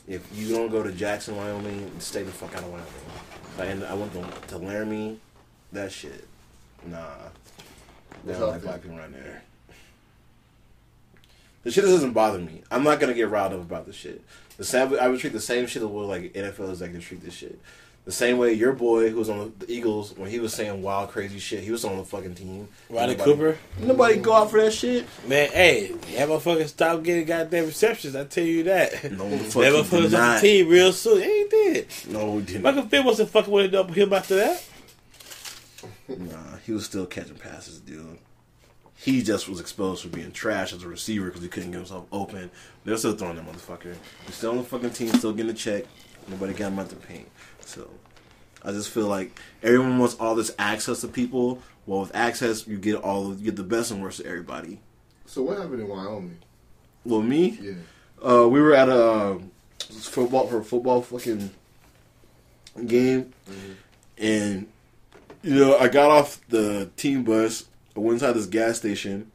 [0.09, 2.89] If you don't go to Jackson, Wyoming, stay the fuck out of Wyoming.
[3.59, 5.21] I, and I went to, to Laramie.
[5.73, 6.27] That shit,
[6.87, 7.05] nah.
[8.25, 9.43] They don't like black people around there.
[11.63, 12.63] The shit doesn't bother me.
[12.71, 14.23] I'm not gonna get riled up about this shit.
[14.57, 17.35] The same, I would treat the same shit the way like NFL executives treat this
[17.35, 17.59] shit.
[18.05, 21.09] The same way your boy who was on the Eagles when he was saying wild
[21.11, 22.69] crazy shit, he was on the fucking team.
[22.91, 25.07] Riley Nobody- Cooper, Nobody go out for that shit.
[25.27, 25.51] man.
[25.51, 28.15] Hey, that motherfucker stop getting goddamn receptions.
[28.15, 29.11] I tell you that.
[29.11, 31.23] No, the that fuck motherfucker's on the team real soon.
[31.23, 31.87] He ain't did.
[32.09, 32.63] No, he didn't.
[32.63, 34.63] Michael Vick wasn't fucking with him after that.
[36.09, 38.19] Nah, he was still catching passes, dude.
[38.97, 42.07] He just was exposed for being trash as a receiver because he couldn't get himself
[42.13, 42.51] open.
[42.85, 43.97] They're still throwing that motherfucker.
[44.27, 45.85] He's still on the fucking team, still getting a check.
[46.29, 47.29] Nobody got him out the paint.
[47.61, 47.89] So
[48.63, 51.61] I just feel like everyone wants all this access to people.
[51.87, 54.81] Well, with access, you get all you get the best and worst of everybody.
[55.27, 56.39] So what happened in Wyoming?
[57.05, 57.73] Well, me, Yeah.
[58.27, 59.39] uh, we were at a uh,
[59.81, 61.51] football for a football fucking
[62.87, 63.33] game,
[64.19, 64.67] and
[65.43, 67.65] you know I got off the team bus.
[67.97, 69.31] I went inside this gas station,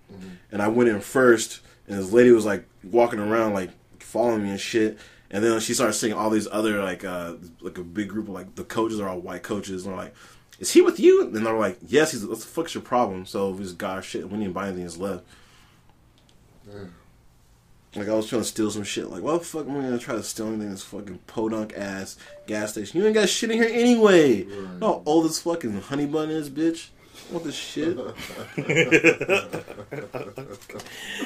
[0.51, 1.61] and I went in first.
[1.87, 4.99] And this lady was like walking around, like following me and shit.
[5.31, 8.33] And then she started seeing all these other like uh like a big group of
[8.33, 10.15] like the coaches are all white coaches, and they're like,
[10.59, 13.25] "Is he with you?" And they're like, "Yes." He's like, "What the fuck's your problem?"
[13.25, 14.29] So we just got our shit.
[14.29, 14.85] We didn't buy anything.
[14.85, 15.23] Just left.
[17.95, 19.09] Like I was trying to steal some shit.
[19.09, 21.73] Like, why the fuck am I gonna try to steal anything in this fucking podunk
[21.75, 22.99] ass gas station?
[22.99, 24.43] You ain't got shit in here anyway.
[24.43, 24.79] Right.
[24.79, 26.89] No old as fucking honey bun is, bitch.
[27.29, 27.95] What the shit?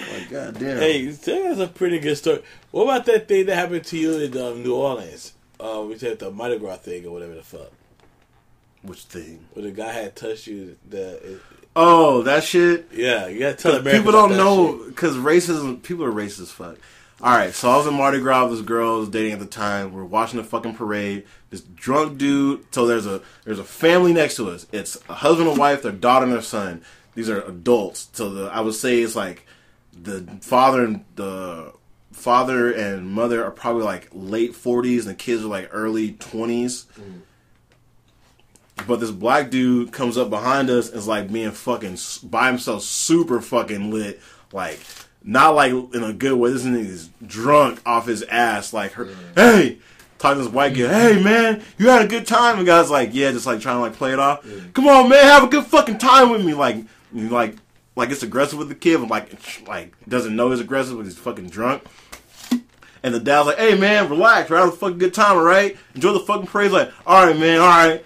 [0.09, 0.77] like, goddamn.
[0.79, 2.43] Hey, that's a pretty good story.
[2.71, 5.33] What about that thing that happened to you in um, New Orleans?
[5.59, 7.71] Uh, we said the Mardi Gras thing or whatever the fuck.
[8.81, 9.45] Which thing?
[9.53, 10.77] Where the guy had touched you.
[10.89, 11.39] The
[11.75, 12.89] Oh, that shit.
[12.93, 15.81] yeah, you gotta tell Americans people don't about that know because racism.
[15.81, 16.75] People are racist fuck.
[17.23, 19.39] All right, so I was in Mardi Gras with this girl I was dating at
[19.39, 19.93] the time.
[19.93, 21.23] We're watching the fucking parade.
[21.51, 22.65] This drunk dude.
[22.73, 24.67] So there's a there's a family next to us.
[24.73, 26.83] It's a husband and wife, their daughter and their son.
[27.15, 28.09] These are adults.
[28.11, 29.45] So the I would say it's like
[29.93, 31.71] the father and the
[32.11, 36.87] father and mother are probably like late forties, and the kids are like early twenties.
[38.85, 42.83] But this black dude comes up behind us and is like being fucking by himself,
[42.83, 44.19] super fucking lit.
[44.51, 44.81] Like,
[45.23, 46.51] not like in a good way.
[46.51, 48.73] This nigga's drunk off his ass.
[48.73, 49.79] Like, her, hey,
[50.23, 52.57] talking to this white guy, hey man, you had a good time.
[52.57, 54.45] The guy's like, yeah, just like trying to like play it off.
[54.73, 56.53] Come on, man, have a good fucking time with me.
[56.53, 56.77] Like,
[57.11, 57.55] like,
[57.95, 61.17] like it's aggressive with the kid, but like, like doesn't know he's aggressive, but he's
[61.17, 61.83] fucking drunk.
[63.03, 65.77] And the dad's like, hey man, relax, we're having a fucking good time, alright?
[65.93, 66.71] Enjoy the fucking praise.
[66.71, 68.05] Like, alright man, alright.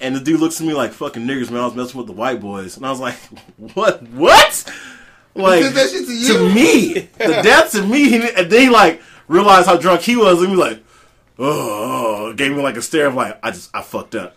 [0.00, 1.60] And the dude looks at me like fucking niggers, man.
[1.60, 3.14] I was messing with the white boys, and I was like,
[3.74, 4.02] "What?
[4.08, 4.70] What?"
[5.36, 6.48] Like did that shit to you?
[6.54, 10.38] me, the dad to me, he- and then he like realized how drunk he was,
[10.40, 10.82] and he was like,
[11.38, 14.36] "Oh," gave me like a stare of like, "I just I fucked up."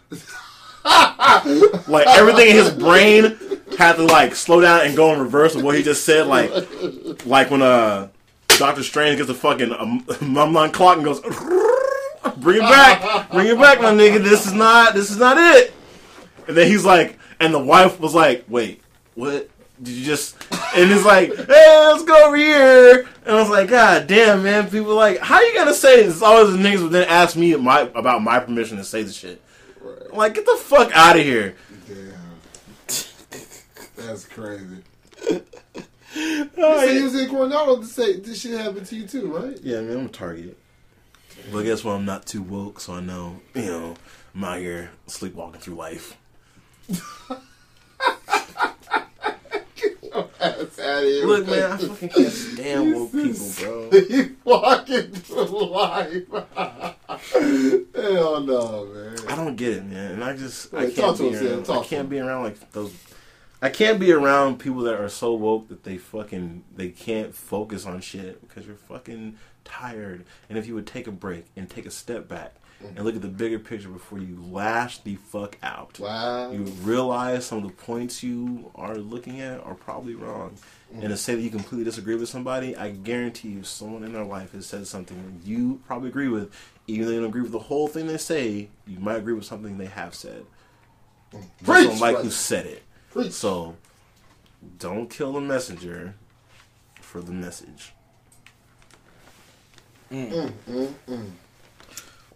[1.87, 3.37] like everything in his brain
[3.77, 6.27] had to like slow down and go in reverse of what he just said.
[6.27, 6.51] Like,
[7.25, 8.09] like when uh
[8.57, 11.21] Doctor Strange gets a fucking um, mum clock and goes.
[12.37, 14.21] Bring it back, bring it back, my nigga.
[14.21, 15.73] This is not, this is not it.
[16.47, 18.81] And then he's like, and the wife was like, wait,
[19.15, 19.49] what?
[19.81, 20.35] Did you just?
[20.75, 23.07] And it's like, hey, let's go over here.
[23.25, 24.69] And I was like, God damn, man.
[24.69, 26.15] People like, how you gonna say this?
[26.15, 29.11] It's always the niggas would then ask me my about my permission to say the
[29.13, 29.41] shit.
[30.11, 31.55] I'm like, get the fuck out of here.
[31.87, 32.39] Damn.
[33.95, 34.83] That's crazy.
[36.15, 39.57] You said you was in Coronado to say this shit happened to you too, right?
[39.61, 40.57] Yeah, man, I'm a target.
[41.51, 41.93] But guess what?
[41.93, 43.95] I'm not too woke, so I know, you know,
[44.33, 46.17] I'm out here sleepwalking through life.
[46.89, 47.41] That's
[48.91, 50.28] out of here.
[51.25, 53.89] Look, man, I fucking can't stand woke people, bro.
[54.09, 56.23] You walking through life.
[57.93, 59.17] Hell no, man.
[59.27, 60.11] I don't get it, man.
[60.13, 61.69] And I just I can't be around.
[61.69, 62.93] I can't be around like those.
[63.61, 67.85] I can't be around people that are so woke that they fucking they can't focus
[67.85, 69.35] on shit because you're fucking
[69.65, 70.25] tired.
[70.47, 73.21] And if you would take a break and take a step back and look at
[73.21, 76.51] the bigger picture before you lash the fuck out, Wow.
[76.51, 80.55] you realize some of the points you are looking at are probably wrong.
[80.93, 84.23] And to say that you completely disagree with somebody, I guarantee you, someone in their
[84.23, 86.51] life has said something you probably agree with.
[86.87, 89.45] Even though you don't agree with the whole thing they say, you might agree with
[89.45, 90.45] something they have said.
[91.31, 92.83] You just Preach, don't like who said it.
[93.11, 93.31] Preach.
[93.33, 93.75] So,
[94.79, 96.15] don't kill the messenger
[97.01, 97.93] for the message.
[100.11, 100.93] Mm, mm,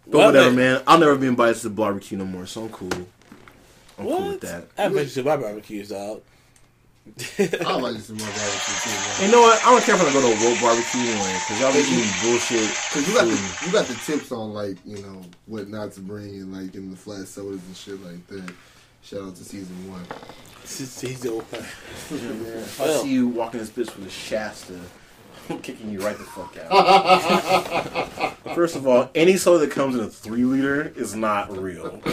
[0.06, 0.74] But Well, whatever, man.
[0.74, 0.82] man.
[0.86, 2.90] I'll never be invited to the barbecue no more, so I'm cool.
[3.98, 4.68] I'm cool with that.
[4.76, 6.22] I bet you to my barbecues out.
[7.06, 9.26] I like this in my barbecue too, man.
[9.26, 9.62] You know what?
[9.62, 12.10] I don't care if I go to a woke barbecue anyway, because y'all be eating
[12.22, 12.70] bullshit.
[12.92, 16.00] Cause you got the you got the tips on like you know what not to
[16.00, 18.52] bring and like in the flat sodas and shit like that.
[19.02, 20.04] Shout out to season one.
[20.64, 21.60] Season open.
[22.10, 24.80] If I see you walking this bitch with a Shasta,
[25.50, 28.34] I'm kicking you right the fuck out.
[28.54, 32.00] First of all, any soda that comes in a three liter is not real.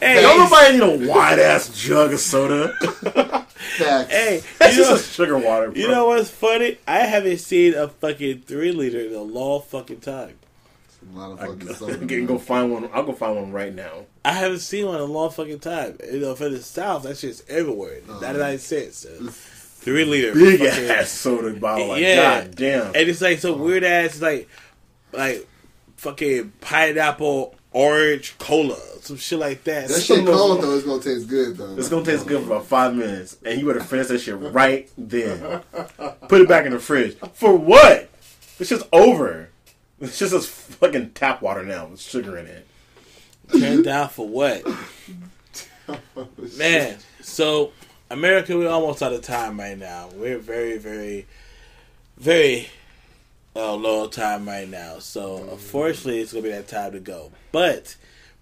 [0.00, 2.74] Hey, Don't nobody need a wide ass jug of soda.
[2.78, 4.10] Facts.
[4.10, 5.70] hey, That's you know, just a sugar water.
[5.70, 5.80] Bro.
[5.80, 6.78] you know what's funny?
[6.86, 10.34] I haven't seen a fucking three liter in a long fucking time.
[11.14, 12.06] A lot of fucking I fucking soda.
[12.06, 12.88] can go find one.
[12.92, 14.06] I'll go find one right now.
[14.24, 15.96] I haven't seen one in a long fucking time.
[16.10, 18.00] You know, for the South, that shit's everywhere.
[18.08, 18.20] Uh-huh.
[18.20, 19.30] Ninety nine cents, uh,
[19.82, 21.88] three liter, Big fucking- ass soda bottle.
[21.88, 22.40] Like, Yeah.
[22.44, 22.86] God damn.
[22.86, 24.48] and it's like some weird ass like,
[25.12, 25.46] like
[25.96, 29.88] fucking pineapple orange cola, some shit like that.
[29.88, 30.74] That shit cold though.
[30.76, 31.74] It's gonna taste good though.
[31.76, 34.88] It's gonna taste good for about five minutes, and you better finish that shit right
[34.98, 35.62] then.
[36.28, 37.16] Put it back in the fridge.
[37.34, 38.08] For what?
[38.58, 39.48] It's just over.
[40.00, 42.66] It's just this fucking tap water now with sugar in it.
[43.58, 44.64] Turned down for what?
[46.58, 47.72] Man, so
[48.12, 50.10] America, we're almost out of time right now.
[50.14, 51.26] We're very, very,
[52.18, 52.68] very
[53.56, 54.98] uh, low on time right now.
[54.98, 57.32] So unfortunately, it's gonna be that time to go.
[57.52, 57.96] But,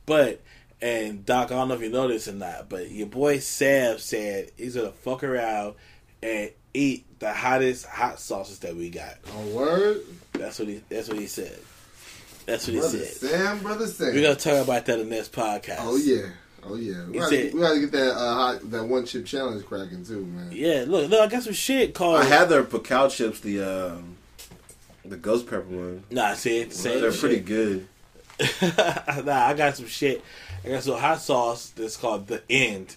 [0.07, 0.41] but,
[0.83, 3.99] and Doc, I don't know if you know this or not, but your boy Sam
[3.99, 5.75] said he's gonna fuck around
[6.21, 9.19] and eat the hottest hot sauces that we got.
[9.33, 10.01] Oh, word?
[10.33, 10.83] That's what he.
[10.89, 11.59] That's what he said.
[12.47, 13.07] That's what he said.
[13.07, 14.15] Sam, brother Sam.
[14.15, 15.77] We're gonna talk about that in the next podcast.
[15.79, 16.27] Oh yeah,
[16.65, 17.05] oh yeah.
[17.07, 20.25] We gotta, said- we gotta get that uh, hot, that one chip challenge cracking too,
[20.27, 20.49] man.
[20.53, 22.17] Yeah, look, look, I got some shit called.
[22.17, 24.17] I had their Paqui chips, the um,
[25.05, 26.05] the ghost pepper one.
[26.11, 27.21] Nah, see, it's the same They're shit.
[27.21, 27.87] pretty good.
[29.25, 30.23] nah, I got some shit.
[30.65, 32.97] I got some hot sauce that's called the End.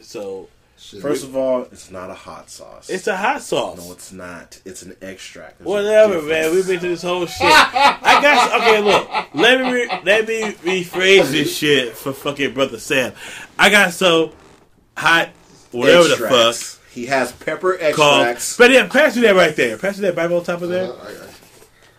[0.00, 0.48] So
[0.82, 1.00] Shit.
[1.00, 2.90] First of all, it's not a hot sauce.
[2.90, 3.78] it's a hot sauce.
[3.78, 4.60] no, it's not.
[4.64, 5.58] It's an extract.
[5.58, 6.50] There's Whatever, man.
[6.52, 7.40] We've been through this whole shit.
[7.42, 8.80] I got okay.
[8.80, 10.52] Look, let me re- let me
[10.82, 13.12] rephrase this shit for fucking brother Sam.
[13.56, 14.32] I got so
[14.96, 15.28] hot
[15.70, 18.26] whatever the fuck He has pepper called.
[18.26, 18.56] extracts.
[18.56, 19.78] But yeah, pass me that right there.
[19.78, 20.92] Pass me that Bible on top of there.
[20.92, 21.28] Uh, I got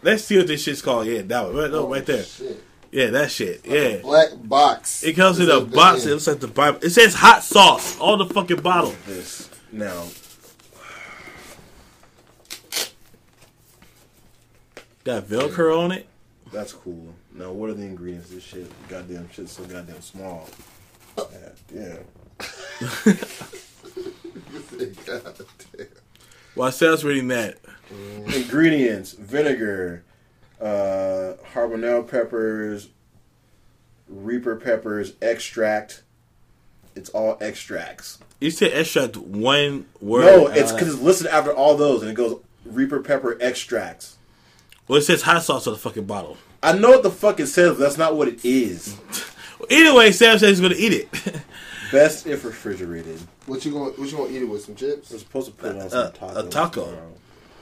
[0.02, 1.08] Let's see what this shit's called.
[1.08, 1.56] Yeah, that one.
[1.56, 2.24] Right, no, right there.
[2.24, 2.62] Shit.
[2.94, 3.66] Yeah, that shit.
[3.66, 3.98] Yeah.
[4.04, 5.04] Black box.
[5.04, 6.06] It comes in a box.
[6.06, 6.78] It looks like the Bible.
[6.84, 8.94] It says hot sauce on the fucking bottle.
[9.08, 10.06] this now.
[15.04, 16.08] Got Velcro on it.
[16.52, 17.16] That's cool.
[17.34, 18.30] Now, what are the ingredients?
[18.30, 20.48] This shit, goddamn shit, so goddamn small.
[21.16, 21.28] God
[21.68, 21.98] damn.
[25.06, 25.36] God
[25.76, 25.88] damn.
[26.54, 27.58] While Sam's reading that,
[28.36, 30.04] Ingredients: vinegar,
[30.64, 32.90] uh, habanero peppers,
[34.08, 36.04] reaper peppers, extract.
[36.96, 38.20] It's all extracts.
[38.40, 40.26] you said extract one word.
[40.26, 40.94] No, it's because that.
[40.94, 44.18] it's listed after all those, and it goes reaper pepper extracts.
[44.88, 46.38] well, it says hot sauce on the fucking bottle.
[46.62, 48.96] I know what the fuck it says, but that's not what it is.
[49.70, 51.10] anyway, Sam says he's gonna eat it.
[51.92, 53.20] Best if refrigerated.
[53.48, 54.64] What you gonna What you gonna eat it with?
[54.64, 55.12] Some chips?
[55.12, 56.86] We're supposed to put it on Uh, some a taco.
[56.86, 57.12] tomorrow.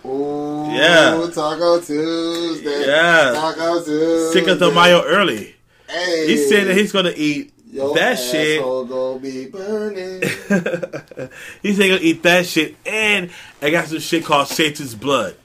[0.06, 1.30] Ooh, Yeah.
[1.34, 2.86] Taco Tuesday.
[2.88, 3.32] Yeah.
[3.34, 4.52] Taco Tuesday.
[4.52, 5.56] Up the mayo early.
[5.88, 6.28] Hey.
[6.28, 8.62] He said that he's gonna eat Your that shit.
[8.62, 10.22] gonna be burning.
[11.62, 13.30] he's gonna eat that shit, and
[13.62, 15.36] I got some shit called Satan's blood.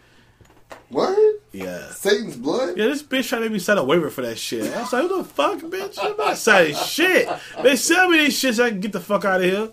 [0.88, 1.18] what?
[1.52, 1.90] Yeah.
[1.90, 2.76] Satan's blood?
[2.76, 4.72] Yeah, this bitch trying to make me sign a waiver for that shit.
[4.74, 5.98] I was like, who the fuck, bitch?
[6.02, 7.28] I'm not signing shit.
[7.62, 9.70] They sell me this shit so I can get the fuck out of here.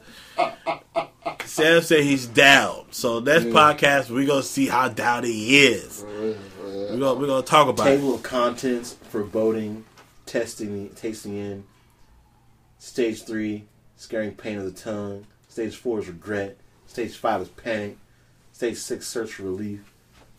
[1.45, 2.85] Sam said he's down.
[2.91, 6.03] So next podcast, we're going to see how down he is.
[6.03, 7.97] We're going we're gonna talk about it.
[7.97, 9.85] Table of contents: foreboding,
[10.25, 11.63] testing, tasting in.
[12.79, 13.65] Stage three:
[13.95, 15.25] scaring pain of the tongue.
[15.47, 16.57] Stage four is regret.
[16.87, 17.97] Stage five is panic.
[18.51, 19.91] Stage six: search for relief.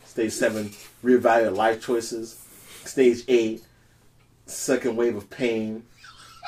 [0.05, 0.69] Stage seven:
[1.03, 2.39] reevaluate life choices.
[2.85, 3.63] Stage eight:
[4.45, 5.83] second wave of pain.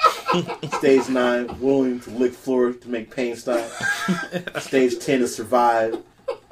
[0.78, 3.66] Stage nine: willing to lick floor to make pain stop.
[4.60, 6.02] Stage ten is survive.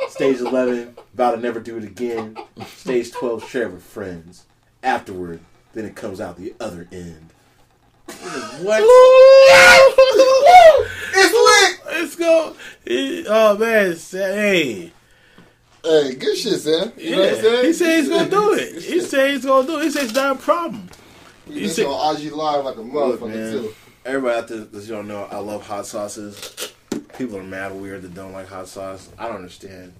[0.09, 2.37] Stage 11, vow to never do it again.
[2.65, 4.45] Stage 12, share with friends.
[4.83, 5.39] Afterward,
[5.73, 7.31] then it comes out the other end.
[8.61, 8.81] What?
[11.17, 11.79] It's lit!
[11.93, 12.55] Let's go.
[13.29, 13.95] Oh, man.
[13.95, 14.91] Say, Hey.
[15.83, 16.91] Hey, good shit, Sam.
[16.97, 17.65] You know what I'm saying?
[17.65, 18.83] He said he's going to do it.
[18.83, 19.83] He said he's going to do it.
[19.83, 20.89] He said it's not a problem.
[21.47, 23.75] You he said, said- on IG Live like a motherfucker, too.
[24.05, 26.73] Everybody out there that you don't know, I love hot sauces.
[27.17, 29.09] People are mad weird that don't like hot sauce.
[29.17, 29.93] I don't understand.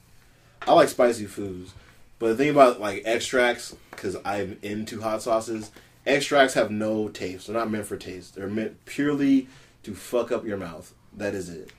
[0.68, 1.74] I like spicy foods.
[2.20, 5.72] But the thing about like extracts, because I'm into hot sauces,
[6.06, 7.48] extracts have no taste.
[7.48, 8.36] They're not meant for taste.
[8.36, 9.48] They're meant purely
[9.84, 10.94] to fuck up your mouth.
[11.18, 11.72] That is it.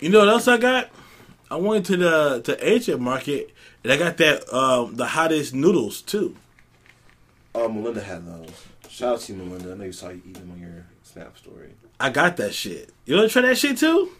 [0.00, 0.90] You know what else I got?
[1.50, 3.50] I went to the to Asian market
[3.82, 6.36] and I got that um, the hottest noodles too.
[7.54, 8.66] Oh, Melinda had those.
[8.94, 9.72] Shout out to you, Melinda.
[9.72, 11.70] I know you saw you eat them on your Snap story.
[11.98, 12.90] I got that shit.
[13.06, 14.10] You want to try that shit too?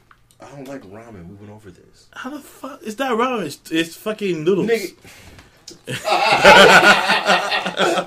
[0.41, 1.29] I don't like ramen.
[1.29, 2.09] We went over this.
[2.13, 2.81] How the fuck?
[2.83, 3.45] It's not ramen.
[3.47, 4.69] It's, it's fucking noodles.
[4.69, 4.95] Nigga.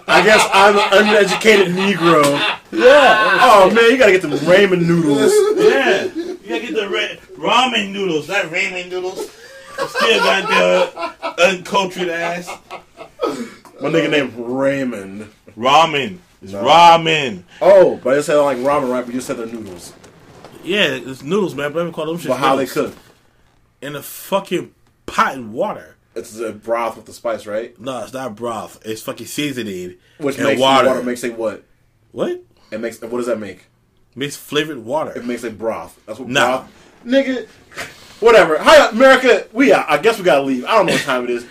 [0.10, 2.24] I guess I'm an uneducated Negro.
[2.74, 5.32] Yeah, Oh man, you gotta get them ramen noodles.
[5.58, 6.04] yeah.
[6.04, 7.16] You gotta get the ra-
[7.50, 9.30] ramen noodles, not ramen noodles.
[9.88, 12.50] Still got the uncultured ass.
[13.80, 15.32] My nigga named Raymond.
[15.58, 16.18] Ramen.
[16.48, 16.64] It's No.
[16.64, 17.44] ramen.
[17.62, 19.06] Oh, but I said like ramen, right?
[19.06, 19.92] But you said they're noodles.
[20.64, 21.74] Yeah, it's noodles, man.
[21.74, 22.30] But me call them shit.
[22.30, 22.94] But how they cook?
[23.82, 24.74] In a fucking
[25.06, 25.98] pot and water.
[26.16, 27.80] It's a broth with the spice, right?
[27.80, 28.80] No, it's not broth.
[28.86, 30.88] It's fucking seasoning Which and makes water.
[30.88, 31.64] water makes it what?
[32.12, 32.42] what?
[32.72, 33.58] It makes what does that make?
[33.58, 35.12] It Makes flavored water.
[35.16, 36.00] It makes a broth.
[36.06, 36.60] That's what Nah.
[36.64, 36.72] broth.
[37.06, 37.46] Nigga,
[38.20, 38.58] whatever.
[38.58, 39.48] Hi, America.
[39.54, 39.86] We out.
[39.90, 40.66] I guess we gotta leave.
[40.66, 41.46] I don't know what time it is.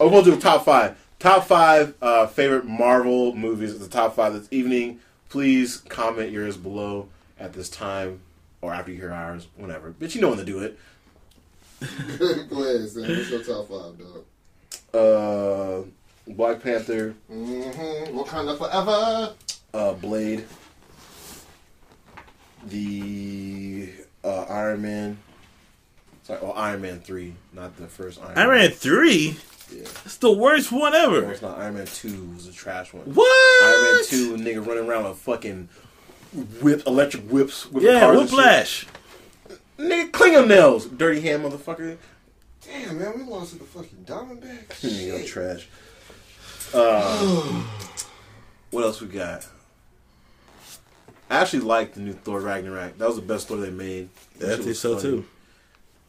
[0.00, 0.96] Oh, we'll do a top five.
[1.18, 3.78] Top five uh, favorite Marvel movies.
[3.78, 5.00] The top five this evening.
[5.28, 7.08] Please comment yours below
[7.38, 8.20] at this time
[8.62, 9.48] or after you hear ours.
[9.56, 9.90] Whatever.
[9.98, 10.78] But you know when to do it.
[12.18, 13.02] Go ahead, Sam.
[13.08, 14.24] What's your top five, dog?
[14.94, 15.82] Uh,
[16.32, 17.14] Black Panther.
[17.30, 18.16] Mm-hmm.
[18.18, 19.34] Wakanda forever.
[19.74, 20.44] uh, Blade,
[22.66, 23.90] the
[24.24, 25.18] uh, Iron Man.
[26.24, 28.36] Sorry, well, Iron Man three, not the first Iron.
[28.38, 29.36] Iron Man 3?
[29.70, 29.82] Yeah.
[30.04, 31.30] It's the worst one No, ever.
[31.32, 32.30] it's not Iron Man two.
[32.34, 33.04] Was a trash one.
[33.04, 33.64] What?
[33.64, 35.68] Iron Man two, nigga running around with fucking
[36.62, 37.70] whip, electric whips.
[37.70, 38.28] With Yeah, cars and.
[38.30, 38.86] Whiplash.
[39.78, 41.96] Nigga, clean your nails, dirty hand motherfucker.
[42.66, 44.68] Damn, man, we lost to the fucking Diamondbacks.
[44.80, 45.26] Nigga, Shit.
[45.26, 45.68] trash.
[46.74, 47.62] Uh,
[48.70, 49.46] what else we got?
[51.30, 52.98] I actually like the new Thor Ragnarok.
[52.98, 54.08] That was the best Thor they made.
[54.38, 55.02] That I think so funny.
[55.10, 55.24] too.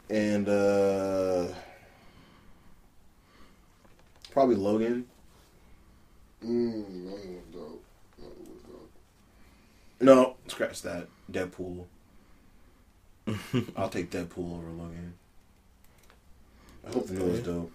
[0.09, 1.47] and uh
[4.31, 5.05] probably Logan.
[6.43, 7.83] Mm, that was dope.
[8.17, 8.91] That was dope.
[10.01, 11.07] No, scratch that.
[11.31, 11.85] Deadpool.
[13.75, 15.13] I'll take Deadpool over Logan.
[16.87, 17.71] I hope the new one's dope.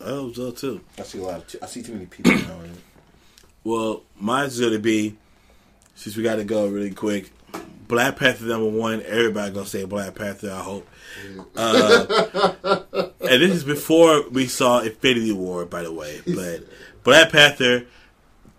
[0.00, 0.80] I hope so too.
[0.98, 1.46] I see a lot of.
[1.46, 2.78] T- I see too many people now in it.
[3.62, 5.16] Well, mine's gonna be
[5.94, 7.30] since we got to go really quick.
[7.86, 9.02] Black Panther number one.
[9.02, 10.50] Everybody gonna say Black Panther.
[10.50, 10.88] I hope.
[11.56, 16.20] Uh, and this is before we saw Infinity War, by the way.
[16.26, 16.64] But
[17.02, 17.86] Black Panther,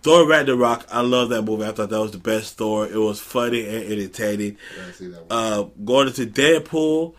[0.02, 0.86] Thor Ragnarok.
[0.90, 1.64] I love that movie.
[1.64, 2.86] I thought that was the best Thor.
[2.86, 4.56] It was funny and entertaining.
[4.76, 5.26] Yeah, I see that one.
[5.30, 7.14] Uh, going into Deadpool,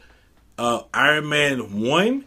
[0.58, 2.26] uh, Iron Man one.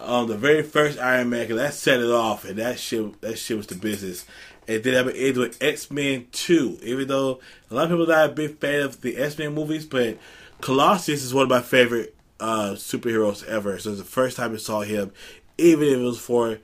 [0.00, 3.38] Um, the very first Iron Man, 'cause that set it off, and that shit, that
[3.38, 4.24] shit was the business.
[4.66, 6.78] And then I ended with X Men Two.
[6.82, 7.38] Even though
[7.70, 10.18] a lot of people not a big fan of the X Men movies, but
[10.60, 13.78] Colossus is one of my favorite uh, superheroes ever.
[13.78, 15.12] So it's the first time I saw him,
[15.56, 16.58] even if it was for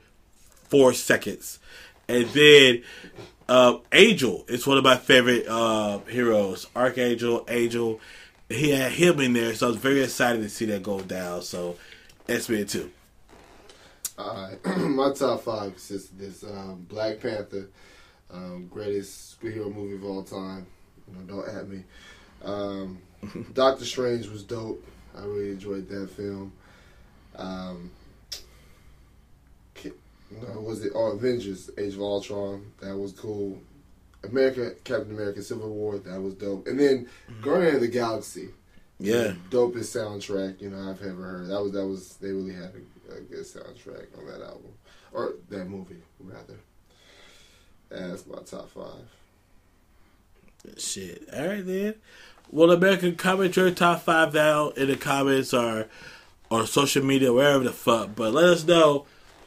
[0.67, 1.59] four seconds.
[2.07, 2.83] And then
[3.47, 6.67] uh, Angel is one of my favorite uh, heroes.
[6.75, 7.99] Archangel, Angel.
[8.49, 11.43] He had him in there, so I was very excited to see that go down.
[11.43, 11.77] So
[12.27, 12.91] X Men Two.
[14.17, 17.69] Alright, my top five consists of this: um, Black Panther,
[18.31, 20.65] um, greatest superhero movie of all time.
[21.07, 21.83] You know, don't at me.
[22.43, 22.99] Um,
[23.53, 24.83] Doctor Strange was dope.
[25.17, 26.53] I really enjoyed that film.
[27.35, 27.91] Um,
[30.31, 30.91] no, was it?
[30.95, 32.71] Oh, Avengers: Age of Ultron.
[32.81, 33.59] That was cool.
[34.23, 35.97] America, Captain America: Civil War.
[35.97, 36.67] That was dope.
[36.67, 37.07] And then
[37.41, 38.49] Guardian of the Galaxy.
[38.99, 41.47] Yeah, dopest soundtrack you know I've ever heard.
[41.47, 42.73] That was that was they really had
[43.09, 44.73] a, a good soundtrack on that album
[45.13, 46.59] or that movie rather.
[47.89, 49.07] That's my top five.
[50.77, 51.27] shit.
[51.33, 51.95] All right then.
[52.51, 55.85] Well, American comment your top five down in the comments or
[56.49, 58.15] or social media, wherever the fuck.
[58.15, 59.05] But let us know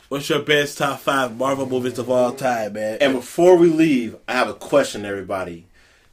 [0.09, 2.99] what's your best top five Marvel movies of all time, man.
[3.01, 5.67] And before we leave, I have a question, everybody.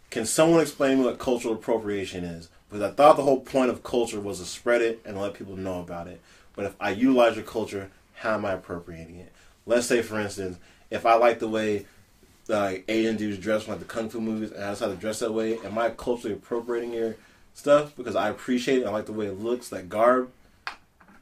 [0.09, 2.49] Can someone explain what cultural appropriation is?
[2.67, 5.55] Because I thought the whole point of culture was to spread it and let people
[5.55, 6.19] know about it.
[6.55, 9.31] But if I utilize your culture, how am I appropriating it?
[9.67, 10.57] Let's say, for instance,
[10.89, 11.85] if I like the way
[12.49, 15.19] like Asian dudes dress from like the kung fu movies, and I decide to dress
[15.19, 17.15] that way, am I culturally appropriating your
[17.53, 18.87] stuff because I appreciate it?
[18.87, 20.31] I like the way it looks, that garb.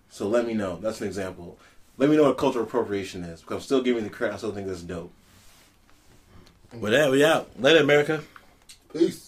[0.10, 0.78] So let me know.
[0.78, 1.60] That's an example.
[1.98, 4.36] Let me know what cultural appropriation is because I'm still giving the credit.
[4.36, 5.12] I still think that's dope.
[6.80, 7.50] With that, we out.
[7.60, 8.22] Later, America.
[8.94, 9.27] Peace.